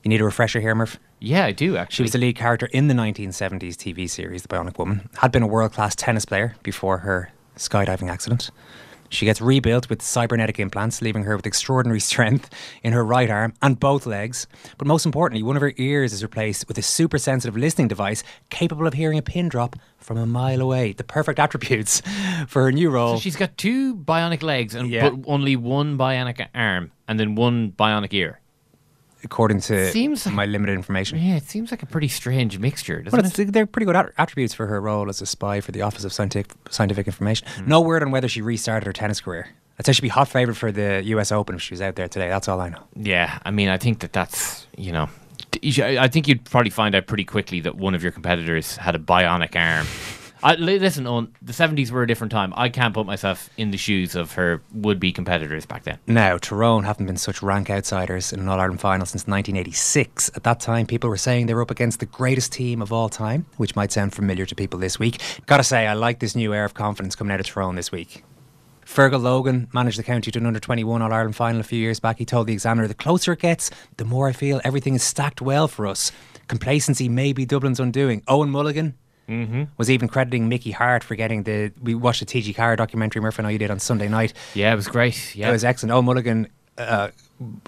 [0.04, 0.98] You need a refresher here, Murph?
[1.22, 1.94] Yeah, I do actually.
[1.96, 5.08] She was the lead character in the 1970s TV series The Bionic Woman.
[5.18, 8.50] Had been a world class tennis player before her skydiving accident.
[9.08, 12.48] She gets rebuilt with cybernetic implants, leaving her with extraordinary strength
[12.82, 14.46] in her right arm and both legs.
[14.78, 18.24] But most importantly, one of her ears is replaced with a super sensitive listening device
[18.48, 20.94] capable of hearing a pin drop from a mile away.
[20.94, 22.00] The perfect attributes
[22.48, 23.16] for her new role.
[23.16, 25.10] So she's got two bionic legs and Yeah.
[25.10, 28.40] but only one bionic arm and then one bionic ear.
[29.24, 31.18] According to Seems like- my limited information.
[31.18, 33.52] Yeah, it seems like a pretty strange mixture, doesn't Well, it?
[33.52, 36.12] they're pretty good at- attributes for her role as a spy for the Office of
[36.12, 37.46] Scientific, Scientific Information.
[37.56, 37.68] Hmm.
[37.68, 39.48] No word on whether she restarted her tennis career.
[39.78, 42.08] I'd say she'd be hot favourite for the US Open if she was out there
[42.08, 42.28] today.
[42.28, 42.82] That's all I know.
[42.94, 45.08] Yeah, I mean, I think that that's you know,
[45.50, 48.12] t- you should- I think you'd probably find out pretty quickly that one of your
[48.12, 49.86] competitors had a bionic arm.
[50.42, 52.52] I, listen, on the seventies were a different time.
[52.56, 55.98] I can't put myself in the shoes of her would-be competitors back then.
[56.06, 60.32] Now, Tyrone haven't been such rank outsiders in an All Ireland final since 1986.
[60.34, 63.08] At that time, people were saying they were up against the greatest team of all
[63.08, 65.20] time, which might sound familiar to people this week.
[65.46, 68.24] Gotta say, I like this new air of confidence coming out of Tyrone this week.
[68.84, 72.00] Fergal Logan managed the county to an under 21 All Ireland final a few years
[72.00, 72.18] back.
[72.18, 75.40] He told the examiner, The closer it gets, the more I feel everything is stacked
[75.40, 76.10] well for us.
[76.48, 78.22] Complacency may be Dublin's undoing.
[78.26, 79.64] Owen Mulligan Mm-hmm.
[79.78, 81.72] was even crediting Mickey Harte for getting the.
[81.82, 84.32] We watched the TG Ceathair documentary, Murphy, and I know you did on Sunday night.
[84.54, 85.34] Yeah, it was great.
[85.36, 85.92] Yeah, It was excellent.
[85.92, 87.08] Oh, Mulligan uh,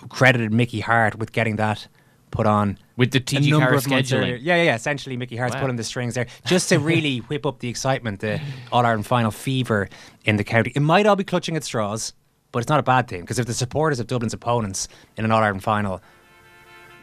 [0.08, 1.86] credited Mickey Harte with getting that
[2.30, 4.36] put on with the TG number Carr of months earlier.
[4.38, 4.42] scheduling.
[4.42, 4.74] Yeah, yeah, yeah.
[4.74, 5.60] Essentially, Mickey Harte's Wow.
[5.62, 8.40] pulling the strings there just to really whip up the excitement, the
[8.72, 9.88] All Ireland final fever
[10.24, 10.72] in the county.
[10.74, 12.12] It might all be clutching at straws,
[12.50, 15.30] but it's not a bad thing because if the supporters of Dublin's opponents in an
[15.30, 16.00] All Ireland final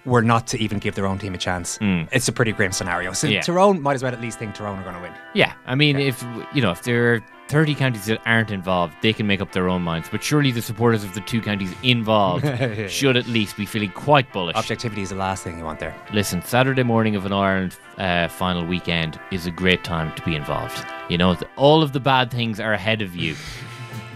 [0.06, 3.14] were not to even give their own team a chance, it's a pretty grim scenario.
[3.14, 3.28] So.
[3.28, 3.41] Yeah.
[3.41, 5.14] Tyrone might as well at least think Tyrone are going to win.
[5.34, 6.24] Yeah, I mean, if
[6.54, 7.22] you know, if there are
[7.52, 10.08] 30 counties that aren't involved, they can make up their own minds.
[10.10, 12.45] But surely the supporters of the two counties involved
[12.89, 14.56] should at least be feeling quite bullish.
[14.56, 15.93] Objectivity is the last thing you want there.
[16.14, 20.34] Listen, Saturday morning of an Ireland uh, final weekend is a great time to be
[20.34, 20.86] involved.
[21.10, 23.36] You know, all of the bad things are ahead of you.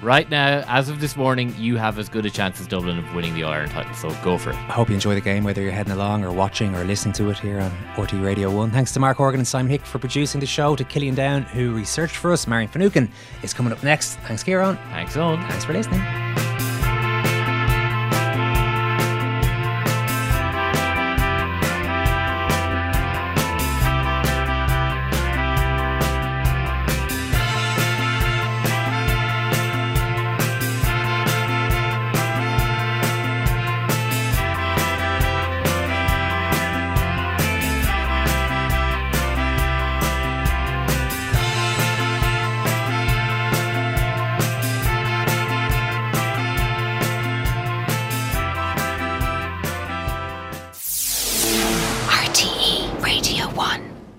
[0.02, 3.16] Right now, as of this morning, you have as good a chance as Dublin of
[3.16, 4.56] winning the Ireland title, so go for it.
[4.56, 7.30] I hope you enjoy the game, whether you're heading along or watching or listening to
[7.30, 8.72] it here on RTÉ Radio 1.
[8.72, 11.74] Thanks to Mark Horgan and Simon Hick for producing the show, to Killian Down, who
[11.74, 12.46] researched for us.
[12.46, 13.10] Marian Finucane
[13.42, 14.16] is coming up next.
[14.28, 14.78] Thanks, Kieran.
[14.92, 15.40] Thanks, Owen.
[15.48, 16.02] Thanks for listening.